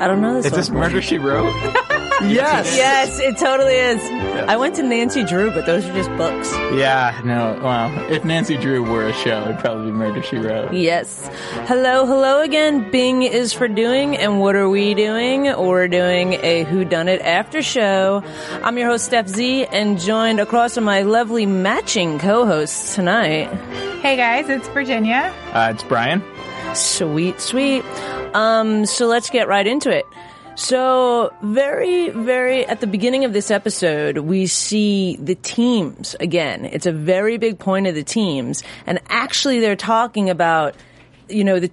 [0.00, 0.60] I don't know this Is one.
[0.60, 1.52] this Murder She Wrote?
[2.22, 2.76] Yes.
[2.76, 3.98] Yes, it totally is.
[4.46, 6.52] I went to Nancy Drew, but those are just books.
[6.74, 7.58] yeah, no.
[7.64, 10.74] Well, if Nancy Drew were a show, it'd probably be Murder She Wrote.
[10.74, 11.30] Yes.
[11.66, 12.90] Hello, hello again.
[12.90, 15.44] Bing is for doing, and what are we doing?
[15.44, 18.22] We're doing a Who Done It after show.
[18.62, 23.46] I'm your host Steph Z, and joined across from my lovely matching co-hosts tonight.
[24.02, 25.34] Hey guys, it's Virginia.
[25.54, 26.22] Uh, it's Brian.
[26.74, 27.82] Sweet, sweet.
[28.34, 30.04] Um, so let's get right into it.
[30.56, 36.66] So, very, very at the beginning of this episode, we see the teams again.
[36.66, 38.62] It's a very big point of the teams.
[38.84, 40.74] And actually, they're talking about,
[41.28, 41.70] you know, the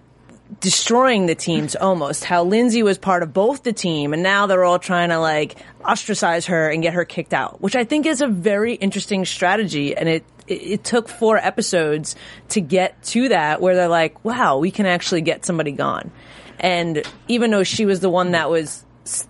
[0.61, 2.23] destroying the teams almost.
[2.23, 5.57] How Lindsay was part of both the team, and now they're all trying to like
[5.83, 9.97] ostracize her and get her kicked out, which I think is a very interesting strategy.
[9.97, 12.15] And it it, it took four episodes
[12.49, 16.11] to get to that where they're like, wow, we can actually get somebody gone.
[16.59, 18.83] And even though she was the one that was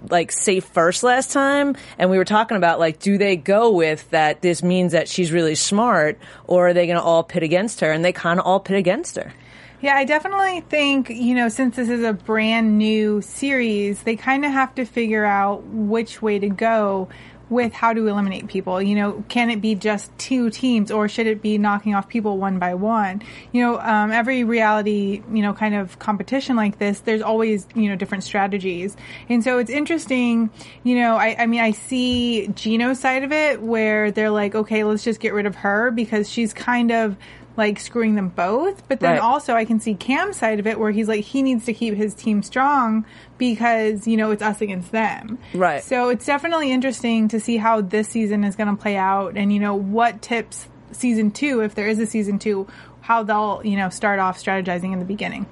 [0.09, 4.09] like safe first last time and we were talking about like do they go with
[4.09, 6.17] that this means that she's really smart
[6.47, 7.91] or are they going to all pit against her?
[7.91, 9.33] And they kind of all pit against her.
[9.79, 14.43] Yeah, I definitely think, you know, since this is a brand new series, they kind
[14.43, 17.09] of have to figure out which way to go
[17.49, 18.81] with how to eliminate people.
[18.81, 22.37] You know, can it be just two teams or should it be knocking off people
[22.37, 23.21] one by one?
[23.51, 27.89] You know, um, every reality, you know, kind of competition like this, there's always, you
[27.89, 28.97] know, different strategies.
[29.29, 30.49] And so it's interesting,
[30.83, 34.83] you know, I, I mean, I see Gino's side of it where they're like, okay,
[34.83, 37.15] let's just get rid of her because she's kind of
[37.57, 38.87] like screwing them both.
[38.87, 39.21] But then Right.
[39.21, 41.95] also I can see Cam's side of it where he's like he needs to keep
[41.95, 43.03] his team strong
[43.37, 45.37] because you know it's us against them.
[45.53, 45.83] Right.
[45.83, 49.51] So it's definitely interesting to see how this season is going to play out and
[49.51, 52.65] you know what tips season 2 if there is a season 2
[53.01, 55.45] how they'll you know start off strategizing in the beginning.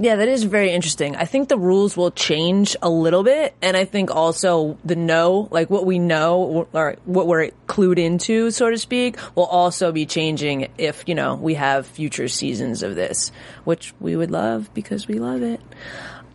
[0.00, 1.16] Yeah, that is very interesting.
[1.16, 5.48] I think the rules will change a little bit, and I think also the know,
[5.50, 10.06] like what we know or what we're clued into, so to speak, will also be
[10.06, 13.32] changing if you know we have future seasons of this,
[13.64, 15.60] which we would love because we love it.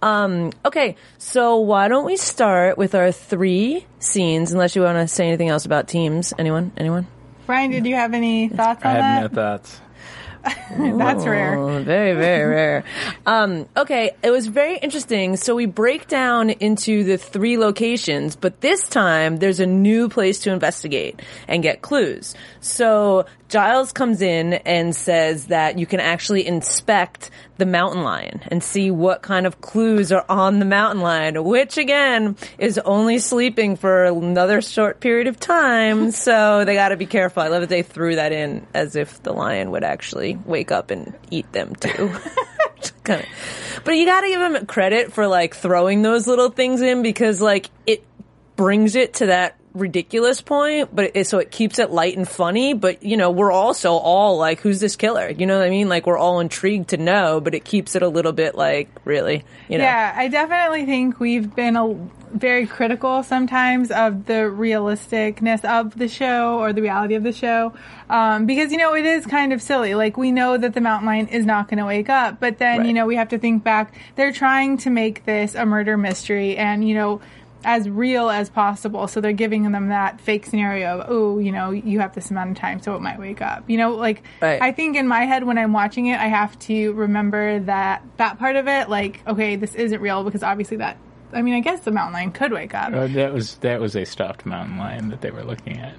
[0.02, 4.52] Um, okay, so why don't we start with our three scenes?
[4.52, 6.74] Unless you want to say anything else about teams, anyone?
[6.76, 7.08] Anyone?
[7.46, 9.02] Brian, did you have any thoughts I on that?
[9.02, 9.80] I have no thoughts.
[10.78, 11.82] That's rare.
[11.82, 12.84] Very, very rare.
[13.26, 15.38] Um, okay, it was very interesting.
[15.38, 20.40] So we break down into the three locations, but this time there's a new place
[20.40, 22.36] to investigate and get clues.
[22.60, 28.64] So Giles comes in and says that you can actually inspect the mountain lion and
[28.64, 33.76] see what kind of clues are on the mountain lion, which again is only sleeping
[33.76, 36.12] for another short period of time.
[36.24, 37.44] So they got to be careful.
[37.44, 40.90] I love that they threw that in as if the lion would actually wake up
[40.90, 42.12] and eat them too.
[43.84, 47.42] But you got to give him credit for like throwing those little things in because
[47.42, 48.04] like it
[48.56, 52.74] brings it to that ridiculous point, but it, so it keeps it light and funny.
[52.74, 55.90] But you know, we're also all like, "Who's this killer?" You know what I mean?
[55.90, 59.44] Like we're all intrigued to know, but it keeps it a little bit like, really,
[59.68, 59.84] you know?
[59.84, 61.96] Yeah, I definitely think we've been a,
[62.34, 67.74] very critical sometimes of the realisticness of the show or the reality of the show.
[68.10, 69.96] Um, because, you know, it is kind of silly.
[69.96, 72.80] Like, we know that the mountain lion is not going to wake up, but then,
[72.80, 72.88] Right.
[72.88, 73.94] you know, we have to think back.
[74.16, 77.22] They're trying to make this a murder mystery and, you know,
[77.66, 79.08] as real as possible.
[79.08, 82.52] So they're giving them that fake scenario of, oh, you know, you have this amount
[82.52, 83.64] of time, so it might wake up.
[83.70, 84.62] You know, like, Right.
[84.62, 88.40] I think in my head when I'm watching it, I have to remember that that
[88.40, 90.98] part of it, like, okay, this isn't real because obviously that.
[91.32, 93.96] I mean, I guess the mountain lion could wake up, Uh, that was that was
[93.96, 95.96] a stuffed mountain lion that they were looking at.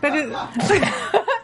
[0.00, 0.28] but it,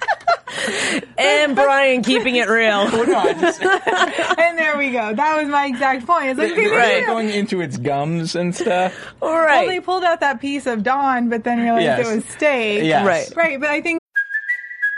[1.18, 2.90] And Brian keeping it real.
[2.90, 5.14] no, I just and there we go.
[5.14, 6.26] That was my exact point.
[6.30, 6.94] It's like, okay, Right.
[6.94, 8.94] maybe- going into its gums and stuff.
[9.22, 12.08] All well, they pulled out that piece of Don, but then realized Yes.
[12.08, 12.84] it was steak.
[12.84, 13.06] Yes.
[13.06, 13.36] Right.
[13.36, 14.00] Right, but I think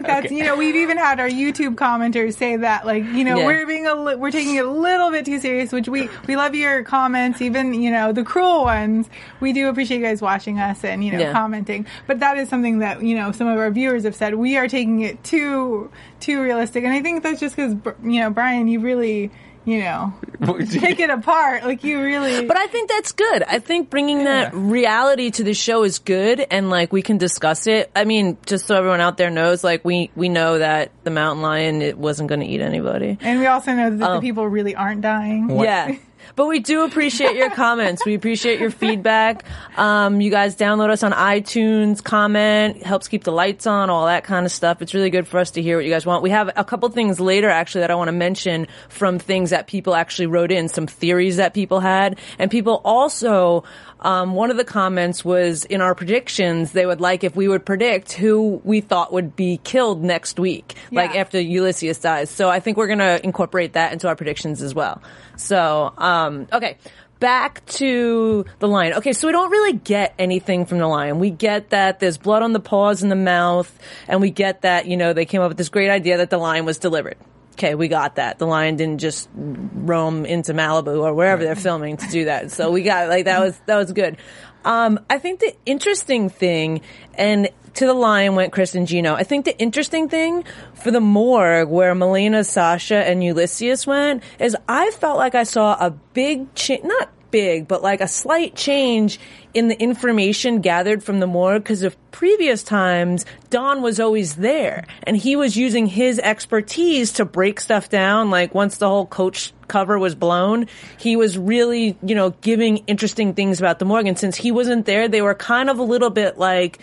[0.00, 0.34] That's Okay.
[0.34, 3.46] you know we've even had our YouTube commenters say that like you know Yeah.
[3.46, 6.36] we're being a li- we're taking it a little bit too serious which we we
[6.36, 9.08] love your comments even you know the cruel ones
[9.40, 11.32] we do appreciate you guys watching us and you know Yeah.
[11.32, 14.56] commenting but that is something that you know some of our viewers have said we
[14.56, 18.68] are taking it too too realistic and I think that's just because you know Brian
[18.68, 19.30] you really
[19.64, 20.12] you know
[20.70, 23.42] take it apart like you really But I think that's good.
[23.42, 27.66] I think bringing that reality to the show is good, and like we can discuss
[27.66, 27.90] it.
[27.94, 31.42] I mean, just so everyone out there knows, like we we know that the mountain
[31.42, 33.18] lion it wasn't going to eat anybody.
[33.20, 34.14] and we also know that Oh.
[34.14, 35.96] the people really aren't dying Yeah.
[36.36, 38.04] But we do appreciate your comments.
[38.04, 39.44] We appreciate your feedback.
[39.76, 44.24] Um, you guys download us on iTunes, comment, helps keep the lights on, all that
[44.24, 44.82] kind of stuff.
[44.82, 46.22] It's really good for us to hear what you guys want.
[46.22, 49.66] We have a couple things later actually that I want to mention from things that
[49.66, 52.18] people actually wrote in, some theories that people had.
[52.38, 53.64] And people also,
[54.00, 57.64] um, one of the comments was in our predictions, they would like if we would
[57.64, 62.30] predict who we thought would be killed next week, like after Ulysses dies.
[62.30, 65.02] So I think we're going to incorporate that into our predictions as well.
[65.36, 66.78] So, um, okay.
[67.18, 68.94] Back to the lion.
[68.94, 71.18] Okay, so we don't really get anything from the lion.
[71.18, 73.70] We get that there's blood on the paws and the mouth,
[74.08, 76.38] and we get that, you know, they came up with this great idea that the
[76.38, 77.18] lion was delivered.
[77.52, 78.38] Okay, we got that.
[78.38, 82.50] The lion didn't just roam into Malibu or wherever they're filming to do that.
[82.50, 84.16] So we got like that was that was good.
[84.64, 86.82] Um, I think the interesting thing,
[87.14, 89.14] and to the lion went Chris and Gino.
[89.14, 90.44] I think the interesting thing
[90.74, 95.76] for the morgue where Melina, Sasha, and Ulysses went is I felt like I saw
[95.78, 99.18] a big change, not big, but like a slight change
[99.52, 104.84] in the information gathered from the morgue because of previous times, Don was always there
[105.02, 108.30] and he was using his expertise to break stuff down.
[108.30, 110.66] Like once the whole coach cover was blown,
[110.98, 114.06] he was really, you know, giving interesting things about the morgue.
[114.06, 116.78] And since he wasn't there, they were kind of a little bit like,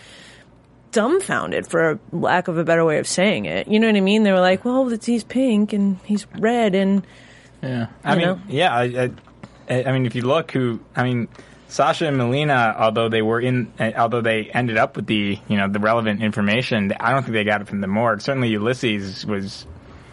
[0.90, 3.68] dumbfounded for lack of a better way of saying it.
[3.68, 4.22] You know what I mean?
[4.22, 7.06] They were like, well, he's pink and he's red and
[7.62, 8.40] Yeah, I mean, know?
[8.48, 9.10] yeah, I, I,
[9.68, 11.28] I mean, if you look, who, I mean,
[11.68, 15.56] Sasha and Melina, although they were in, uh, although they ended up with the, you
[15.56, 18.22] know, the relevant information, I don't think they got it from the morgue.
[18.22, 19.66] Certainly, Ulysses was,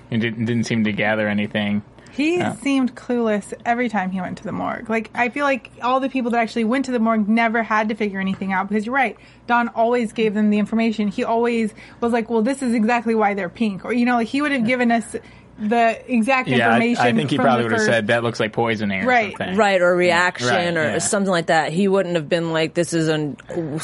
[0.10, 1.82] didn't, didn't seem to gather anything.
[2.16, 4.90] He seemed clueless every time he went to the morgue.
[4.90, 7.90] Like I feel like all the people that actually went to the morgue never had
[7.90, 9.18] to figure anything out because you're right.
[9.48, 11.10] Don always gave them the information.
[11.10, 14.30] He always was like, "Well, this is exactly why they're pink," or you know, like
[14.30, 15.14] he would have given us
[15.58, 17.04] the exact Yeah, I, information.
[17.06, 19.38] I think he from probably the would have said that looks like poisoning, or Right,
[19.38, 19.56] something.
[19.56, 20.98] right or reaction Right, or yeah.
[20.98, 21.72] something like that.
[21.72, 23.38] He wouldn't have been like, this is an,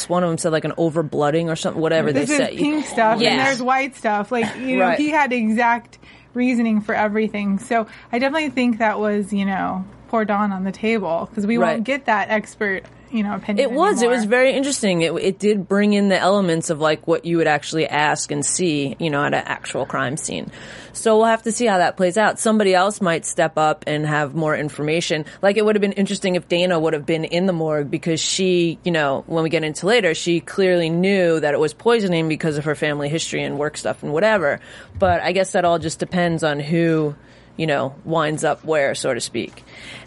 [0.07, 2.57] one of them said like an overblooding or something, whatever This they is say.
[2.57, 3.29] pink stuff, Yeah.
[3.31, 4.31] and there's white stuff.
[4.31, 4.97] Like you know, Right.
[5.00, 5.97] he had exact
[6.33, 7.57] reasoning for everything.
[7.59, 11.57] So I definitely think that was you know poor Don on the table because we
[11.57, 11.74] Right.
[11.75, 13.69] won't get that expert you know opinion.
[13.69, 14.02] It was.
[14.02, 15.02] It was very interesting.
[15.02, 18.46] It, it did bring in the elements of like what you would actually ask and
[18.46, 20.52] see, you know, at an actual crime scene.
[20.94, 22.39] So we'll have to see how that plays out.
[22.39, 25.25] Somebody else might step up and have more information.
[25.41, 28.20] Like it would have been interesting if Dana would have been in the morgue because
[28.20, 32.27] she, you know, when we get into later, she clearly knew that it was poisoning
[32.27, 34.60] because of her family history and work stuff and whatever.
[35.00, 37.15] But I guess that all just depends on who
[37.58, 39.63] you know, winds up where, so to speak.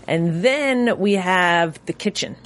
[0.09, 2.37] And then we have the kitchen.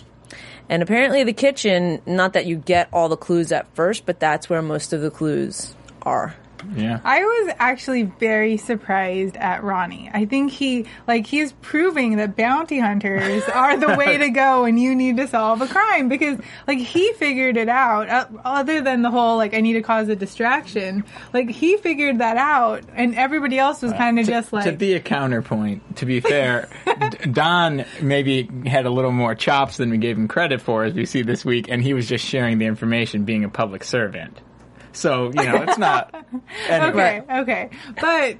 [0.69, 4.51] And apparently the kitchen, not that you get all the clues at first, but that's
[4.51, 6.35] where most of the clues are.
[6.75, 7.01] Yeah.
[7.05, 10.11] I was actually very surprised at Ronnie.
[10.13, 14.79] I think he, like, he's proving that bounty hunters are the way to go and
[14.81, 18.09] you need to solve a crime because, like, he figured it out.
[18.09, 21.05] Uh, other than the whole, like, I need to cause a distraction.
[21.33, 24.65] Like, he figured that out and everybody else was kind of just like.
[24.65, 26.69] to be a counterpoint, to be fair,
[27.33, 31.07] Don maybe had a little more chops than we gave him credit for, as we
[31.07, 34.41] see this week, and he was just sharing the information, being a public servant.
[34.99, 36.15] So you know, it's not.
[36.69, 37.23] Anyway.
[37.31, 37.71] Okay, okay.
[38.01, 38.37] But,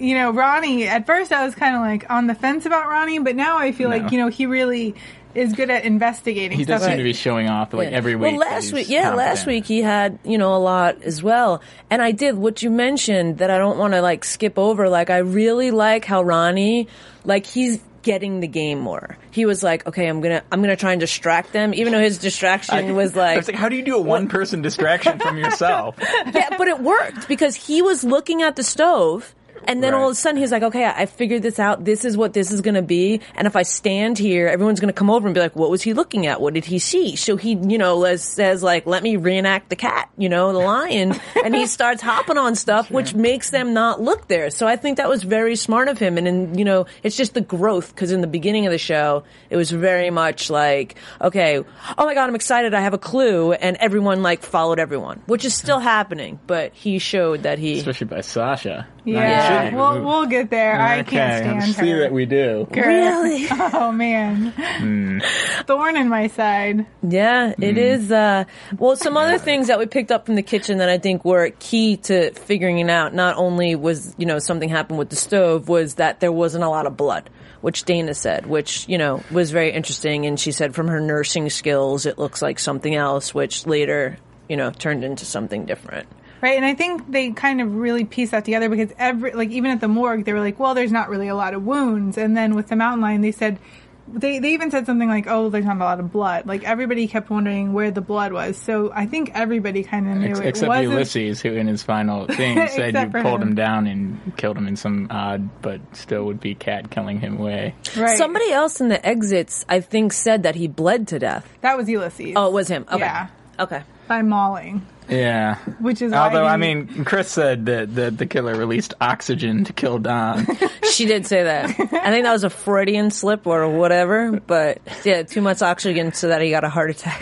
[0.00, 3.18] you know, Ronnie, at first I was kind of like on the fence about Ronnie,
[3.20, 3.96] but now I feel No.
[3.98, 4.94] like, you know, he really
[5.34, 6.90] is good at investigating He does stuff.
[6.92, 7.96] seem to be showing off like Yeah.
[7.96, 8.32] every week.
[8.38, 11.60] Well, last week, yeah, last week he had you know a lot as well.
[11.90, 14.88] And I did what you mentioned that I don't want to like skip over.
[14.88, 16.88] Like I really like how Ronnie,
[17.24, 19.18] like he's getting the game more.
[19.32, 22.18] He was like, okay, I'm gonna I'm gonna try and distract them, even though his
[22.18, 25.36] distraction was I like, was like, how do you do a one person distraction from
[25.36, 25.96] yourself?
[26.00, 29.34] yeah, but it worked because he was looking at the stove.
[29.68, 31.84] And then all of a sudden he's like, okay, I I figured this out.
[31.84, 33.20] This is what this is going to be.
[33.34, 35.82] And if I stand here, everyone's going to come over and be like, what was
[35.82, 36.40] he looking at?
[36.40, 37.14] What did he see?
[37.14, 41.14] So he, you know, says like, let me reenact the cat, you know, the lion.
[41.44, 44.48] and he starts hopping on stuff, which makes them not look there.
[44.48, 46.16] So I think that was very smart of him.
[46.16, 49.24] And, then, you know, it's just the growth because in the beginning of the show,
[49.50, 51.58] it was very much like, okay,
[51.98, 52.72] oh my God, I'm excited.
[52.72, 53.52] I have a clue.
[53.52, 56.40] And everyone like followed everyone, which is still happening.
[56.46, 58.88] But he showed that he, Especially by Sasha.
[59.04, 59.78] Yeah, Not you.
[59.78, 60.80] we'll we'll get there.
[60.80, 62.00] I can't stand I see her.
[62.00, 62.66] that we do.
[62.70, 63.46] really?
[63.50, 65.18] Oh man, Hmm.
[65.66, 66.86] thorn in my side.
[67.02, 68.10] Yeah, it is.
[68.10, 68.44] Uh,
[68.78, 71.50] well, some other things that we picked up from the kitchen that I think were
[71.58, 73.14] key to figuring it out.
[73.14, 76.68] Not only was you know something happened with the stove, was that there wasn't a
[76.68, 77.30] lot of blood,
[77.60, 80.26] which Dana said, which you know was very interesting.
[80.26, 84.18] And she said from her nursing skills, it looks like something else, which later
[84.48, 86.06] you know turned into something different.
[86.42, 89.70] Right, and I think they kind of really piece that together because every like even
[89.70, 92.36] at the morgue they were like, well, there's not really a lot of wounds, and
[92.36, 93.58] then with the mountain lion they said.
[94.06, 97.08] They, they even said something like, "Oh, there's not a lot of blood." Like everybody
[97.08, 98.58] kept wondering where the blood was.
[98.58, 100.92] So I think everybody kind of knew Ex- it except wasn't.
[100.92, 103.48] Ulysses, who in his final thing said you pulled him.
[103.48, 107.38] him down and killed him in some odd but still would be cat killing him
[107.38, 107.74] way.
[107.96, 108.18] Right.
[108.18, 111.48] Somebody else in the exits, I think, said that he bled to death.
[111.62, 112.34] that was Ulysses.
[112.36, 112.84] Oh, it was him.
[112.92, 112.98] Okay.
[112.98, 113.28] Yeah.
[113.58, 113.84] Okay.
[114.06, 115.56] by mauling, Yeah.
[115.80, 119.72] which is Although, he- I mean, Chris said that, that the killer released oxygen to
[119.72, 120.46] kill Don.
[120.90, 121.64] She did say that.
[121.70, 126.28] I think that was a Freudian slip or whatever, but yeah, too much oxygen so
[126.28, 127.20] that he got a heart attack.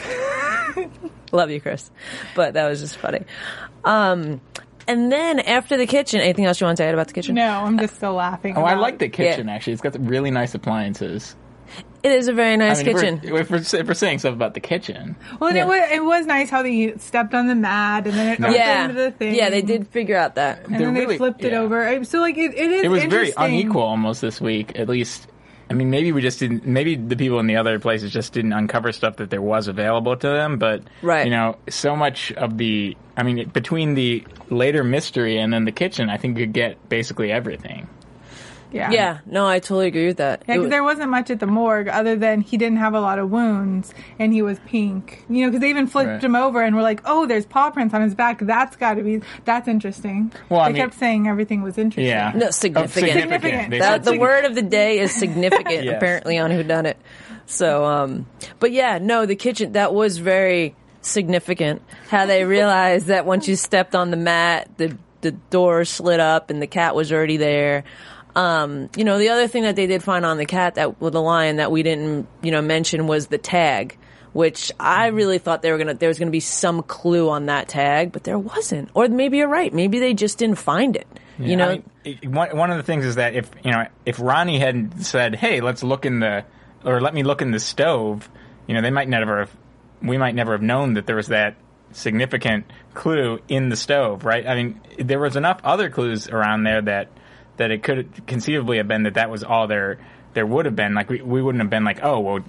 [1.33, 1.91] Love you, Chris.
[2.35, 3.21] But that was just funny.
[3.85, 4.43] Um,
[4.87, 7.35] and then after the kitchen, anything else you want to add about the kitchen?
[7.37, 8.57] no, I'm just still laughing.
[8.59, 9.73] oh, I like the kitchen, actually.
[9.75, 11.35] It's got really nice appliances.
[12.03, 13.33] It is a very nice I mean, if kitchen.
[13.33, 15.15] We're, if, we're, if we're saying stuff about the kitchen.
[15.39, 15.65] Well, and Yeah.
[15.65, 18.55] it was it was nice how they stepped on the mat and then it opened
[18.57, 18.89] yeah.
[18.89, 19.35] the thing.
[19.37, 20.65] Yeah, they did figure out that.
[20.65, 21.61] and They're then they really- flipped it yeah.
[21.61, 22.05] over.
[22.05, 22.83] So like it, it is.
[22.83, 23.45] It was very interesting.
[23.45, 25.29] unequal almost this week, at least.
[25.71, 26.67] I mean, maybe we just didn't.
[26.67, 30.15] Maybe the people in the other places just didn't uncover stuff that there was available
[30.17, 30.59] to them.
[30.59, 31.25] But Right.
[31.25, 32.97] you know, so much of the.
[33.17, 37.31] I mean, between the later mystery and then the kitchen, I think you get basically
[37.33, 37.89] everything.
[38.73, 38.91] Yeah.
[38.91, 40.41] Yeah, no, I totally agree with that.
[40.41, 43.01] Yeah, because was- there wasn't much at the morgue other than he didn't have a
[43.01, 45.25] lot of wounds and he was pink.
[45.29, 46.25] You know, because they even flipped Right.
[46.25, 48.39] him over and were like, "Oh, there's paw prints on his back.
[48.41, 52.07] That's got to be that's interesting." Well, I they mean- kept saying everything was interesting.
[52.07, 53.13] Yeah, No, Oh, significant.
[53.21, 53.71] Significant.
[53.79, 55.97] That, the word of the day is significant, Yes.
[55.97, 56.97] apparently, on who done it.
[57.47, 58.27] So, um,
[58.61, 61.83] but yeah, no, the kitchen that was very significant.
[62.09, 66.51] How they realized that once you stepped on the mat, the the door slid up
[66.51, 67.85] and the cat was already there.
[68.35, 71.13] Um, you know, the other thing that they did find on the cat that with
[71.13, 73.99] the lion that we didn't, you know, mention was the tag.
[74.33, 77.69] Which I really thought they were gonna there was gonna be some clue on that
[77.69, 78.89] tag, but there wasn't.
[78.95, 79.71] Or maybe you're right.
[79.75, 81.07] Maybe they just didn't find it.
[81.39, 83.85] you know, I mean, it- one one of the things is that if you know
[84.07, 86.45] if Ronnie hadn't said, "Hey, let's look in the,"
[86.83, 88.31] or "Let me look in the stove,"
[88.67, 89.51] you know, they might never have.
[90.01, 91.57] We might never have known that there was that
[91.91, 94.47] significant clue in the stove, right?
[94.47, 97.09] I mean, there was enough other clues around there that
[97.57, 99.99] that it could conceivably have been that that was all there
[100.35, 100.95] there would have been.
[100.95, 102.41] Like we, we wouldn't have been like, oh, well,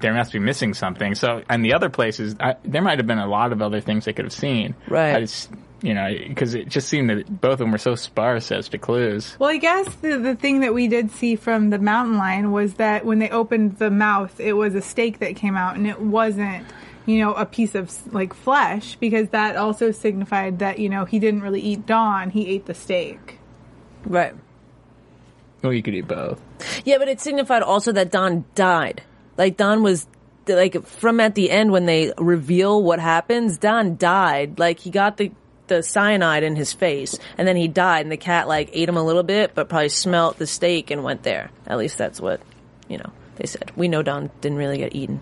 [0.00, 1.14] there must be missing something.
[1.14, 4.04] So, and the other places, I, there might have been a lot of other things
[4.04, 4.74] they could have seen.
[4.88, 5.16] Right.
[5.16, 5.50] I just,
[5.82, 8.78] you know, because it just seemed that both of them were so sparse as to
[8.78, 9.36] clues.
[9.38, 12.74] Well, I guess the, the thing that we did see from the mountain lion was
[12.74, 16.00] that when they opened the mouth, it was a steak that came out, and it
[16.00, 16.66] wasn't,
[17.06, 21.18] you know, a piece of like flesh, because that also signified that you know he
[21.18, 23.38] didn't really eat Don; he ate the steak.
[24.04, 24.34] right.
[25.62, 26.40] Well, you could eat both.
[26.84, 29.02] Yeah, but it signified also that Don died.
[29.36, 30.06] Like Don was
[30.46, 34.58] like from at the end when they reveal what happens, Don died.
[34.58, 35.32] Like he got the
[35.68, 38.96] the cyanide in his face and then he died and the cat like ate him
[38.96, 41.50] a little bit but probably smelt the steak and went there.
[41.66, 42.40] At least that's what,
[42.88, 43.70] you know, they said.
[43.76, 45.20] We know Don didn't really get eaten.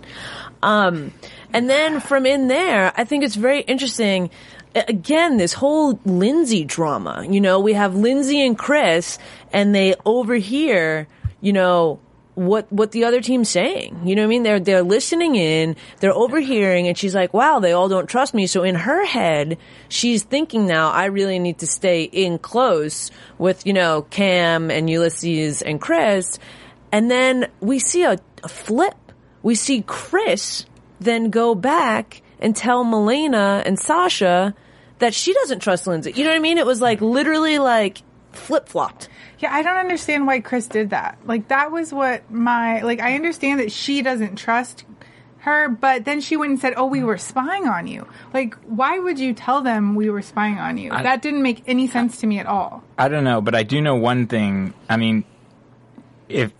[0.62, 1.12] Um
[1.52, 4.30] and then from in there, I think it's very interesting
[4.74, 7.26] again, this whole Lindsay drama.
[7.28, 9.18] You know, we have Lindsay and Chris,
[9.52, 11.08] and they overhear,
[11.40, 12.00] you know,
[12.34, 14.00] what what the other team's saying.
[14.04, 14.42] You know what I mean?
[14.44, 18.46] They're they're listening in, they're overhearing, and she's like, "Wow, they all don't trust me."
[18.46, 19.58] So in her head,
[19.88, 24.88] she's thinking now, "I really need to stay in close with you know Cam and
[24.88, 26.38] Ulysses and Chris."
[26.92, 28.94] And then we see a, a flip.
[29.42, 30.66] We see Chris
[31.00, 34.54] then go back and tell Melina and Sasha
[34.98, 36.12] that she doesn't trust Lindsay.
[36.12, 36.58] You know what I mean?
[36.58, 39.08] It was like literally like flip flopped.
[39.38, 41.18] Yeah, I don't understand why Chris did that.
[41.24, 44.84] Like that was what my like I understand that she doesn't trust
[45.38, 48.98] her, but then she went and said, "Oh, we were spying on you." Like, why
[48.98, 50.90] would you tell them we were spying on you?
[50.90, 52.84] that didn't make any sense to me at all.
[52.98, 54.74] I don't know, but I do know one thing.
[54.88, 55.24] I mean,
[56.28, 56.52] if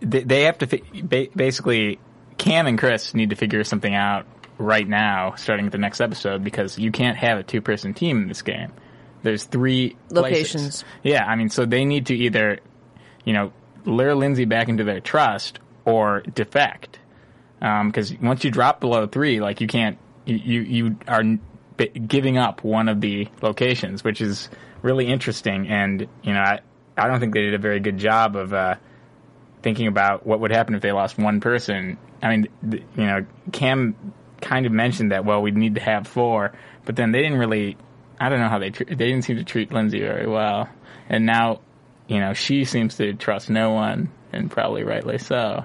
[0.00, 2.00] they, they have to fi- ba- basically,
[2.36, 4.26] Cam and Chris need to figure something out
[4.58, 8.28] right now, starting at the next episode, because you can't have a two-person team in
[8.28, 8.72] this game.
[9.22, 10.54] There's three places.
[10.54, 10.84] Locations.
[11.02, 12.60] Yeah, I mean, so they need to either,
[13.24, 13.52] you know,
[13.84, 16.98] lure Lindsay back into their trust or defect.
[17.58, 19.96] Because once you drop below three, like you can't,
[20.26, 21.22] you you, are
[22.06, 24.50] giving up one of the locations, which is
[24.82, 25.68] really interesting.
[25.68, 26.60] And you know, I
[26.96, 28.76] I don't think they did a very good job of uh,
[29.62, 31.96] thinking about what would happen if they lost one person.
[32.22, 33.94] I mean, you know, Cam
[34.44, 36.52] kind of mentioned that well, we'd need to have four,
[36.84, 37.76] but then they didn't really.
[38.20, 40.68] I don't know how they tr- they didn't seem to treat Lindsay very well,
[41.08, 41.60] and now,
[42.06, 45.64] you know, she seems to trust no one, and probably rightly so.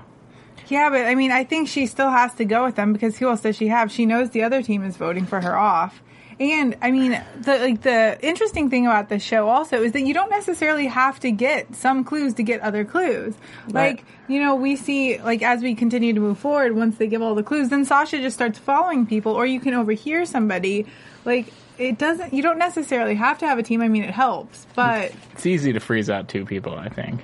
[0.67, 3.29] Yeah, but I mean, I think she still has to go with them because who
[3.29, 3.91] else does she have?
[3.91, 6.01] She knows the other team is voting for her off.
[6.39, 10.13] And I mean, the like the interesting thing about the show also is that you
[10.13, 13.35] don't necessarily have to get some clues to get other clues.
[13.67, 17.21] Like, you know, we see like as we continue to move forward, once they give
[17.21, 20.85] all the clues, then Sasha just starts following people, or you can overhear somebody.
[21.25, 22.33] Like, it doesn't.
[22.33, 23.81] You don't necessarily have to have a team.
[23.81, 27.21] I mean, it helps, but It's easy to freeze out two people, I think.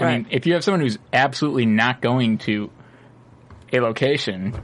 [0.00, 0.12] I Right.
[0.22, 2.70] mean, if you have someone who's absolutely not going to
[3.72, 4.54] a location,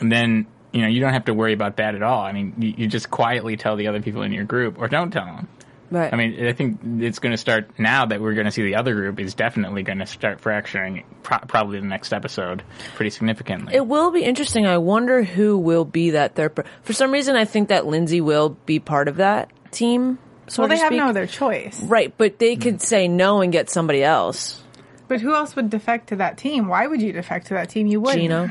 [0.00, 2.20] then you know you don't have to worry about that at all.
[2.20, 5.10] I mean, you, you just quietly tell the other people in your group, or don't
[5.10, 5.48] tell them.
[5.90, 6.12] Right.
[6.12, 8.74] I mean, I think it's going to start now that we're going to see the
[8.74, 12.62] other group is definitely going to start fracturing, pro- probably the next episode,
[12.94, 13.74] pretty significantly.
[13.74, 14.66] It will be interesting.
[14.66, 16.56] I wonder who will be that third.
[16.56, 20.18] Per- For some reason, I think that Lindsay will be part of that team.
[20.48, 21.80] So well, they to have no other choice.
[21.80, 22.60] Right, but they hmm.
[22.60, 24.62] could say no and get somebody else.
[25.08, 26.68] But who else would defect to that team?
[26.68, 27.86] Why would you defect to that team?
[27.86, 28.20] You wouldn't.
[28.20, 28.50] Gino.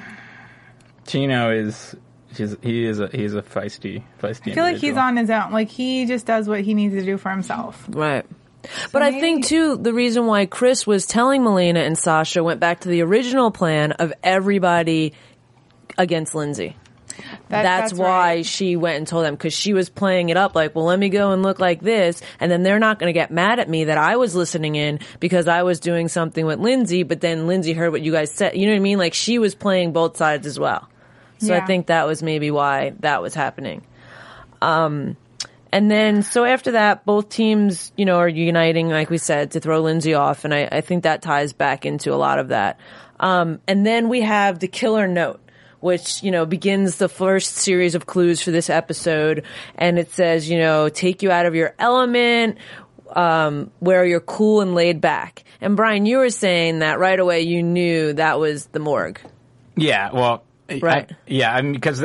[1.05, 1.95] Chino is,
[2.37, 4.51] he's, he is a he's a feisty feisty.
[4.51, 5.51] I feel like he's on his own.
[5.51, 7.85] Like he just does what he needs to do for himself.
[7.89, 8.25] Right.
[8.91, 12.81] But I think too the reason why Chris was telling Melina and Sasha went back
[12.81, 15.13] to the original plan of everybody
[15.97, 16.75] against Lindsay.
[17.49, 18.45] That- that's, why right.
[18.45, 21.09] she went and told them because she was playing it up like, well, let me
[21.09, 23.85] go and look like this, and then they're not going to get mad at me
[23.85, 27.73] that I was listening in because I was doing something with Lindsay, but then Lindsay
[27.73, 28.55] heard what you guys said.
[28.55, 28.97] You know what I mean?
[28.97, 30.87] Like she was playing both sides as well.
[31.39, 33.83] So I think that was maybe why that was happening.
[34.61, 35.17] Um,
[35.71, 39.59] and then, so after that, both teams, you know, are uniting, like we said, to
[39.59, 40.45] throw Lindsay off.
[40.45, 42.79] And I, I think that ties back into a lot of that.
[43.19, 45.41] Um, and then we have the killer note,
[45.79, 49.43] which, you know, begins the first series of clues for this episode.
[49.75, 52.57] And it says, you know, take you out of your element,
[53.15, 55.43] um, where you're cool and laid back.
[55.61, 59.19] And Brian, you were saying that right away you knew that was the morgue.
[59.75, 61.11] Yeah, well, Right.
[61.11, 62.03] I, yeah, I mean, because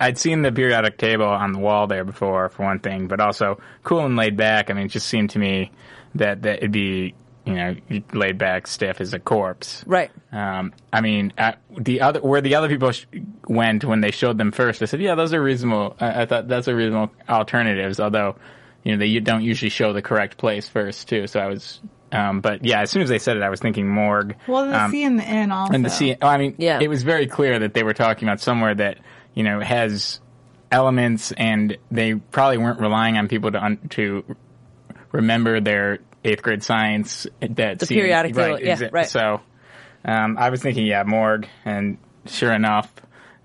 [0.00, 3.60] I'd seen the periodic table on the wall there before, for one thing, but also
[3.82, 4.70] cool and laid back.
[4.70, 5.70] I mean, it just seemed to me
[6.16, 7.76] that that it'd be, you know,
[8.12, 9.84] laid back, stiff as a corpse.
[9.86, 10.10] Right.
[10.32, 11.32] Um, I mean,
[11.78, 13.06] the other where the other people sh-
[13.46, 16.48] went when they showed them first, I said, "Yeah, those are reasonable." I, I thought
[16.48, 18.00] that's a reasonable alternatives.
[18.00, 18.36] Although,
[18.82, 21.26] you know, they don't usually show the correct place first too.
[21.26, 21.80] So I was,
[22.14, 24.36] um, but yeah, as soon as they said it, I was thinking morgue.
[24.46, 25.72] Well, the Um, C in the N also.
[25.74, 26.16] and the C.
[26.22, 26.78] oh, I mean, Yeah.
[26.80, 28.98] it was very clear that they were talking about somewhere that
[29.34, 30.20] you know has
[30.70, 34.24] elements, and they probably weren't relying on people to un- to
[35.12, 37.26] remember their eighth grade science.
[37.40, 39.06] That The seemed- periodic table, yeah, exa- right.
[39.06, 39.40] So,
[40.04, 42.90] um, I was thinking, yeah, morgue, and sure enough.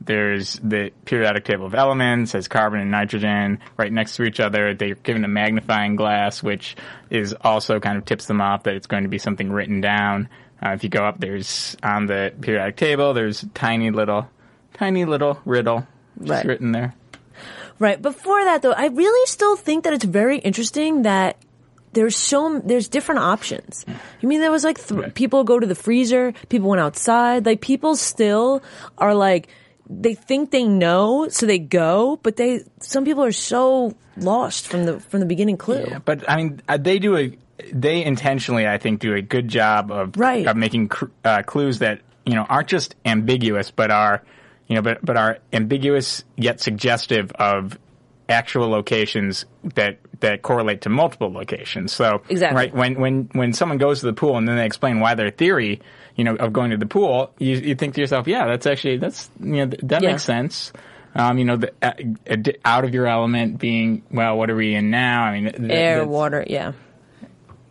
[0.02, 4.74] There's the periodic table of elements has carbon and nitrogen right next to each other.
[4.74, 6.76] They're given a magnifying glass, which
[7.10, 10.30] is also kind of tips them off that it's going to be something written down.
[10.64, 14.30] Uh, if you go up, there's on the periodic table, there's tiny little,
[14.74, 15.86] tiny little riddle
[16.18, 16.46] just Right.
[16.46, 16.94] written there.
[17.78, 18.02] Right.
[18.02, 21.38] Before that, though, I really still think that it's very interesting that
[21.94, 23.86] there's so there's different options.
[24.22, 25.14] You mean there was like th- Right.
[25.16, 28.62] people go to the freezer, people went outside, like people still
[28.98, 29.48] are like
[29.90, 34.86] they think they know, so they go, but they some people are so lost from
[34.86, 35.86] the from the beginning clue.
[35.88, 37.36] Yeah, but I mean, uh, they do a,
[37.74, 40.46] they intentionally, I think, do a good job of Right.
[40.48, 44.22] of making cr- uh, clues that you know aren't just ambiguous, but are
[44.68, 47.78] you know, but but are ambiguous yet suggestive of
[48.30, 51.92] actual locations that that correlate to multiple locations.
[51.94, 52.56] So Exactly.
[52.56, 55.32] right when when when someone goes to the pool and then they explain why their
[55.32, 55.82] theory,
[56.16, 58.98] you know, of going to the pool, you you think to yourself, yeah, that's actually
[58.98, 60.12] that's you know th- that Yeah.
[60.12, 60.72] makes sense.
[61.16, 61.92] Um, you know, the, uh,
[62.30, 64.38] uh, out of your element being well.
[64.38, 65.24] What are we in now?
[65.24, 66.74] I mean, th- Air, water, yeah.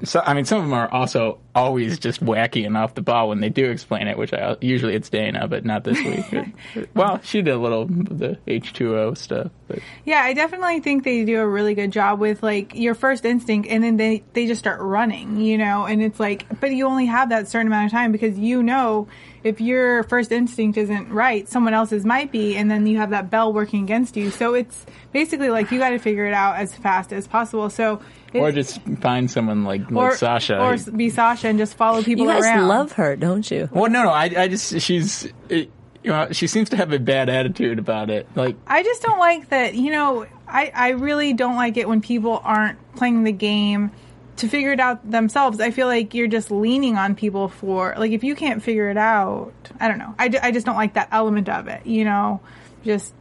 [0.04, 3.28] So I mean, some of them are also always just wacky and off the ball
[3.28, 4.16] when they do explain it.
[4.16, 6.88] Which I usually it's Dana, but not this week.
[6.94, 9.50] well, she did a little the H two O stuff.
[9.66, 13.24] But Yeah, I definitely think they do a really good job with like your first
[13.24, 16.86] instinct and then they, they just start running, you know, and it's like, but you
[16.86, 19.08] only have that certain amount of time because you know
[19.44, 23.30] if your first instinct isn't right, someone else's might be, and then you have that
[23.30, 24.30] bell working against you.
[24.30, 27.70] So it's basically like you got to figure it out as fast as possible.
[27.70, 28.00] So,
[28.34, 30.60] or just find someone like like or, Sasha.
[30.60, 32.68] or be Sasha and just follow people You guys around.
[32.68, 33.68] love her, don't you?
[33.72, 34.10] well, no, no.
[34.10, 35.32] I, I just she's.
[35.48, 35.70] It,
[36.04, 38.28] you know, she seems to have a bad attitude about it.
[38.36, 42.00] Like, I just don't like that, you know, I, I really don't like it when
[42.00, 43.90] people aren't playing the game
[44.36, 45.58] to figure it out themselves.
[45.58, 48.96] I feel like you're just leaning on people for, like, if you can't figure it
[48.96, 50.14] out, I don't know.
[50.20, 52.40] I, I just don't like that element of it, you know,
[52.84, 53.12] just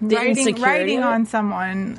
[0.00, 1.98] The writing, writing on someone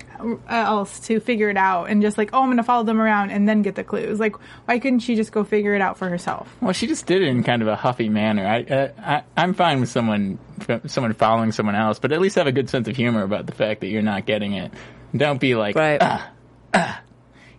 [0.49, 3.31] else to figure it out and just like, oh, I'm going to follow them around
[3.31, 4.19] and then get the clues.
[4.19, 6.53] Like, why couldn't she just go figure it out for herself?
[6.61, 8.45] well, she just did it in kind of a huffy manner.
[8.45, 10.39] I, uh, I I'm fine with someone
[10.87, 13.53] someone following someone else, but at least have a good sense of humor about the
[13.53, 14.71] fact that you're not getting it.
[15.15, 15.99] Don't be like, Right.
[16.01, 17.01] "Ah,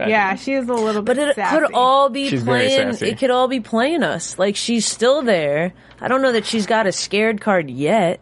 [0.00, 1.58] Yeah, she is a little bit But it sassy.
[1.58, 2.92] could all be She's very playing.
[2.92, 3.08] sassy.
[3.10, 4.38] It could all be playing us.
[4.38, 5.72] Like she's still there.
[6.00, 8.20] I don't know that she's got a scared card yet.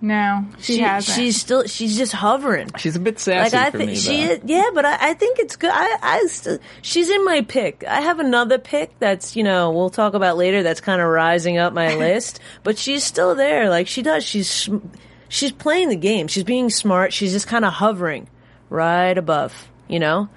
[0.00, 1.16] No, she, hasn't.
[1.16, 1.66] She's still.
[1.66, 2.68] She's just hovering.
[2.78, 3.96] She's a bit sassy Like I for think me.
[3.96, 4.32] she though.
[4.34, 4.40] is.
[4.44, 5.70] Yeah, but I, I think it's good.
[5.72, 7.84] I, I st- she's in my pick.
[7.88, 10.62] I have another pick that's you know we'll talk about later.
[10.62, 12.40] That's kind of rising up my list.
[12.64, 13.70] But she's still there.
[13.70, 14.24] Like she does.
[14.24, 14.68] She's
[15.30, 16.28] she's playing the game.
[16.28, 17.12] She's being smart.
[17.14, 18.28] She's just kind of hovering
[18.68, 19.68] right above.
[19.88, 20.28] You know,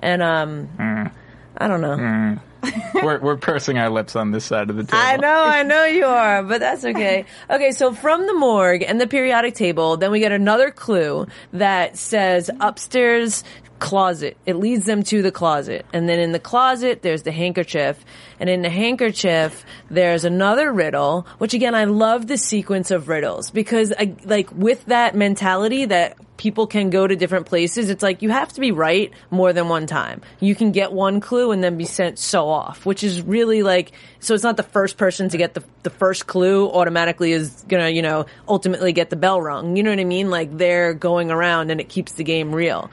[0.00, 1.12] and um, Mm.
[1.58, 2.38] I don't know.
[2.94, 4.98] we're we're pursing our lips on this side of the table.
[4.98, 7.24] I know, I know you are, but that's okay.
[7.50, 11.96] Okay, so from the morgue and the periodic table, then we get another clue that
[11.98, 13.44] says upstairs
[13.82, 14.36] closet.
[14.46, 15.84] It leads them to the closet.
[15.92, 17.98] And then in the closet, there's the handkerchief.
[18.38, 23.50] And in the handkerchief, there's another riddle, which again, I love the sequence of riddles
[23.50, 28.22] because I, like with that mentality that people can go to different places, it's like
[28.22, 30.20] you have to be right more than one time.
[30.38, 33.90] You can get one clue and then be sent so off, which is really like,
[34.20, 37.90] so it's not the first person to get the, the first clue automatically is gonna,
[37.90, 39.76] you know, ultimately get the bell rung.
[39.76, 40.30] You know what I mean?
[40.30, 42.90] Like they're going around and it keeps the game real.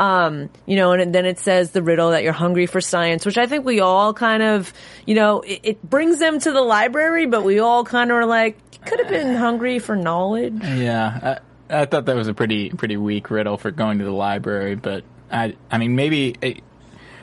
[0.00, 3.36] Um, you know, and then it says the riddle that you're hungry for science, which
[3.36, 4.72] I think we all kind of,
[5.04, 8.24] you know, it, it brings them to the library, but we all kind of are
[8.24, 10.54] like, could have been hungry for knowledge.
[10.64, 14.10] Yeah, I, I thought that was a pretty pretty weak riddle for going to the
[14.10, 16.62] library, but I I mean maybe it,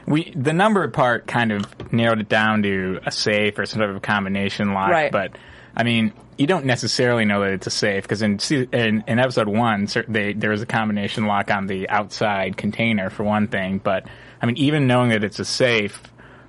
[0.05, 3.89] we the number part kind of narrowed it down to a safe or some sort
[3.89, 5.11] of a combination lock, Right.
[5.11, 5.31] but
[5.75, 8.39] I mean you don't necessarily know that it's a safe because in,
[8.71, 13.23] in in episode one they, there was a combination lock on the outside container for
[13.23, 14.05] one thing, but
[14.41, 16.01] I mean even knowing that it's a safe.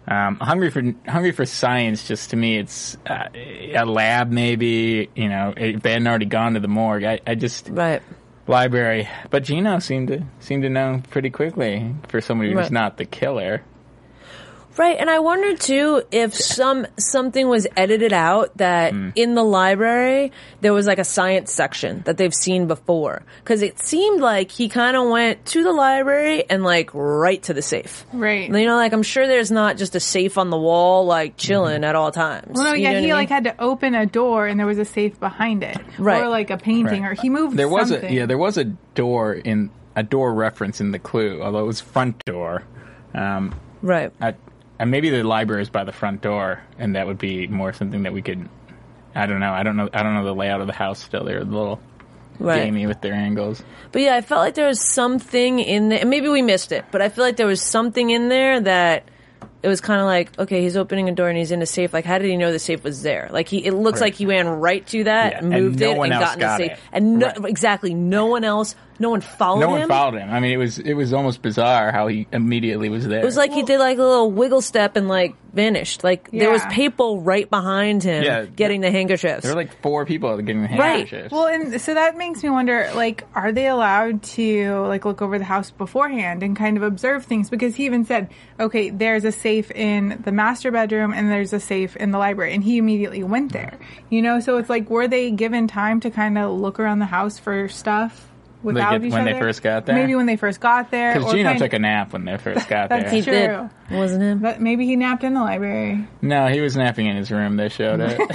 [0.07, 2.09] Um, hungry for hungry for science.
[2.09, 4.31] Just to me, it's uh, a lab.
[4.31, 7.05] Maybe you know if they hadn't already gone to the morgue.
[7.05, 8.01] I, I just Right.
[8.47, 9.07] library.
[9.29, 12.71] But Gino seemed to seemed to know pretty quickly for somebody who's Right.
[12.73, 13.61] not the killer.
[14.79, 19.11] Right, and I wonder too if some something was edited out that Hmm.
[19.17, 23.79] in the library there was like a science section that they've seen before because it
[23.81, 28.05] seemed like he kind of went to the library and like right to the safe.
[28.13, 28.49] Right.
[28.49, 31.83] You know, like I'm sure there's not just a safe on the wall like chilling
[31.85, 32.53] at all times.
[32.55, 34.59] Well, no, You yeah, know he what I like had to open a door and
[34.61, 36.23] there was a safe behind it, Right.
[36.23, 37.13] Or like a painting, Right.
[37.13, 37.57] or he moved.
[37.57, 38.11] There was something.
[38.11, 38.65] a yeah, there was a
[38.95, 42.63] door in a door reference in the clue, although it was front door.
[43.15, 44.13] Um, right.
[44.21, 44.35] I,
[44.79, 48.03] and maybe the library is by the front door, and that would be more something
[48.05, 48.49] that we could.
[49.15, 49.53] I don't know.
[49.53, 49.89] I don't know.
[49.93, 51.25] I don't know the layout of the house still.
[51.25, 51.81] They're a little
[52.39, 52.63] Right.
[52.65, 53.61] gamey with their angles.
[53.91, 56.07] But yeah, I felt like there was something in there.
[56.07, 59.05] Maybe we missed it, but I feel like there was something in there that
[59.63, 61.93] it was kind of like, okay, he's opening a door and he's in a safe.
[61.93, 63.29] Like, how did he know the safe was there?
[63.33, 64.07] Like, he it looks Right.
[64.09, 66.35] like he ran right to that, Yeah, and and moved no it, one and got
[66.35, 66.79] in the safe, it.
[66.93, 67.45] and no, Right.
[67.51, 69.69] exactly, no one else, no one followed him.
[69.71, 69.81] No him.
[69.81, 70.31] one followed him.
[70.31, 73.21] I mean, it was it was almost bizarre how he immediately was there.
[73.21, 76.03] It was like he did like a little wiggle step and like vanished.
[76.05, 78.45] Like there was people right behind him Yeah.
[78.45, 79.43] getting the handkerchiefs.
[79.43, 81.07] there were like four people getting the Right.
[81.09, 81.33] handkerchiefs.
[81.33, 85.39] Well, and so that makes me wonder, like, are they allowed to like look over
[85.39, 87.51] the house beforehand and kind of observe things?
[87.51, 91.61] Because he even said, okay, there's a safe in the master bedroom and there's a
[91.61, 93.79] safe in the library, and he immediately went there.
[94.11, 97.07] You know, so it's like, were they given time to kind of look around the
[97.07, 98.25] house for stuff?
[98.61, 99.95] without Like, each when they first got there?
[99.95, 101.15] Maybe when they first got there.
[101.15, 103.55] Because or Gino took a nap when they first got That's He there.
[103.57, 103.71] true.
[103.89, 104.41] did, wasn't him?
[104.41, 106.05] But maybe he napped in the library.
[106.23, 107.57] No, he was napping in his room.
[107.57, 108.19] They showed it.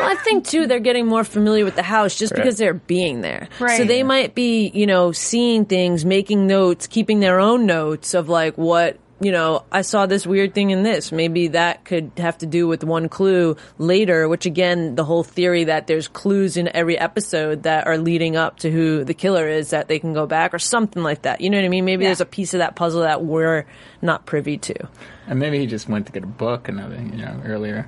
[0.00, 2.38] Well, I think too they're getting more familiar with the house just Right.
[2.42, 3.48] because they're being there.
[3.60, 3.76] Right.
[3.76, 8.28] So they might be, you know, seeing things, making notes, keeping their own notes of
[8.30, 11.12] like what, you know, I saw this weird thing in this.
[11.12, 15.64] Maybe that could have to do with one clue later, which again, the whole theory
[15.64, 19.70] that there's clues in every episode that are leading up to who the killer is
[19.70, 21.40] that they can go back or something like that.
[21.42, 21.84] You know what I mean?
[21.84, 22.08] Maybe Yeah.
[22.10, 23.66] there's a piece of that puzzle that we're
[24.00, 24.88] not privy to.
[25.28, 26.68] and maybe he just went to get a book.
[26.68, 27.86] and Another, you know, earlier.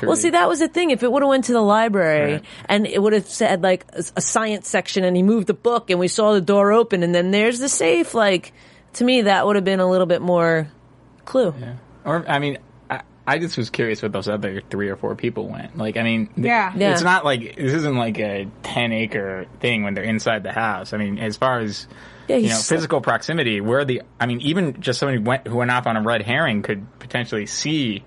[0.00, 0.90] to Well, see, that was the thing.
[0.90, 2.44] If it would have went to the library Right.
[2.68, 5.88] and it would have said like a, a science section, and he moved the book,
[5.90, 8.12] and we saw the door open, and then there's the safe.
[8.14, 8.52] Like
[8.94, 10.68] to me, that would have been a little bit more
[11.24, 11.54] clue.
[11.60, 11.74] Yeah.
[12.04, 12.58] Or I mean,
[12.90, 15.76] I, I just was curious what those other three or four people went.
[15.78, 16.72] Like, I mean, th- Yeah.
[16.76, 16.92] Yeah.
[16.92, 20.92] it's not like this isn't like a ten acre thing when they're inside the house.
[20.92, 21.86] I mean, as far as
[22.28, 25.46] Yeah, you know, just- physical proximity, where the I mean, even just somebody who went
[25.46, 28.04] who went off on a red herring could potentially see,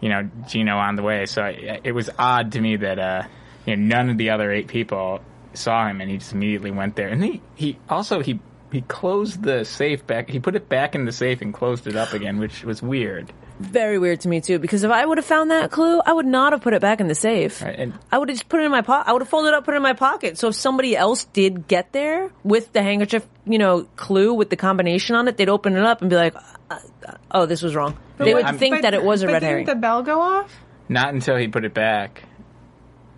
[0.00, 1.26] you know, Gino on the way.
[1.26, 3.22] So I, it was odd to me that uh,
[3.66, 5.20] you know, none of the other eight people
[5.54, 7.08] saw him, and he just immediately went there.
[7.08, 8.38] And he he also he.
[8.72, 10.28] He closed the safe back.
[10.30, 13.32] He put it back in the safe and closed it up again, which was weird.
[13.58, 16.24] Very weird to me too, because if I would have found that clue, I would
[16.24, 17.60] not have put it back in the safe.
[17.60, 19.08] Right, and- I would have just put it in my pocket.
[19.08, 20.38] I would have folded it up, put it in my pocket.
[20.38, 24.56] So if somebody else did get there with the handkerchief, you know, clue with the
[24.56, 27.74] combination on it, they'd open it up and be like, uh, uh, "Oh, this was
[27.74, 29.66] wrong." they would I'm- think But- that it was a but red didn't herring.
[29.66, 30.54] the bell go off?
[30.88, 32.22] Not until he put it back.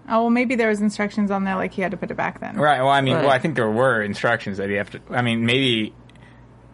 [0.09, 2.41] Oh well, maybe there was instructions on there like he had to put it back
[2.41, 2.57] then.
[2.57, 2.81] Right.
[2.81, 3.23] Well, I mean, Right.
[3.23, 5.01] well, I think there were instructions that you have to.
[5.11, 5.95] I mean, maybe.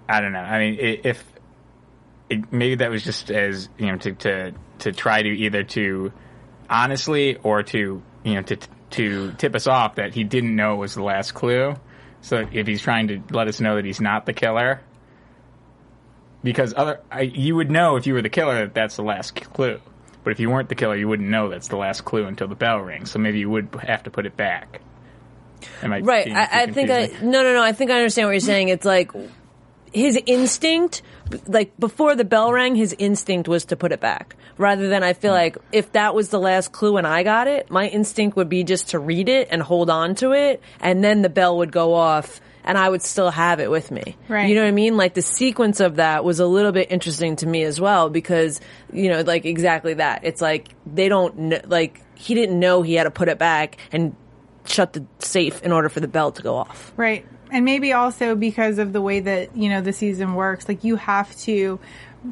[0.08, 0.38] I don't know.
[0.40, 1.22] I mean, if
[2.30, 6.12] it, maybe that was just as you know to to to try to either to
[6.70, 8.56] honestly or to you know to
[8.90, 11.74] to tip us off that he didn't know it was the last clue.
[12.22, 14.80] So if he's trying to let us know that he's not the killer,
[16.42, 19.34] because other I, you would know if you were the killer that that's the last
[19.34, 19.80] clue.
[20.24, 22.54] But if you weren't the killer, you wouldn't know that's the last clue until the
[22.54, 23.10] bell rings.
[23.10, 24.80] So maybe you would have to put it back.
[25.82, 26.30] Am I Right.
[26.30, 27.62] I, I think I no no no.
[27.62, 28.68] I think I understand what you're saying.
[28.68, 29.12] It's like
[29.92, 31.02] his instinct,
[31.46, 34.36] like before the bell rang, his instinct was to put it back.
[34.56, 35.38] Rather than I feel hmm.
[35.38, 38.64] like if that was the last clue and I got it, my instinct would be
[38.64, 41.94] just to read it and hold on to it, and then the bell would go
[41.94, 42.40] off.
[42.68, 44.14] And I would still have it with me.
[44.28, 44.48] Right.
[44.48, 44.98] You know what I mean?
[44.98, 48.60] Like the sequence of that was a little bit interesting to me as well because,
[48.92, 50.20] you know, like exactly that.
[50.22, 53.78] It's like they don't, kn- like, he didn't know he had to put it back
[53.90, 54.14] and
[54.66, 56.92] shut the safe in order for the bell to go off.
[56.96, 57.24] Right.
[57.50, 60.96] And maybe also because of the way that, you know, the season works, like you
[60.96, 61.80] have to,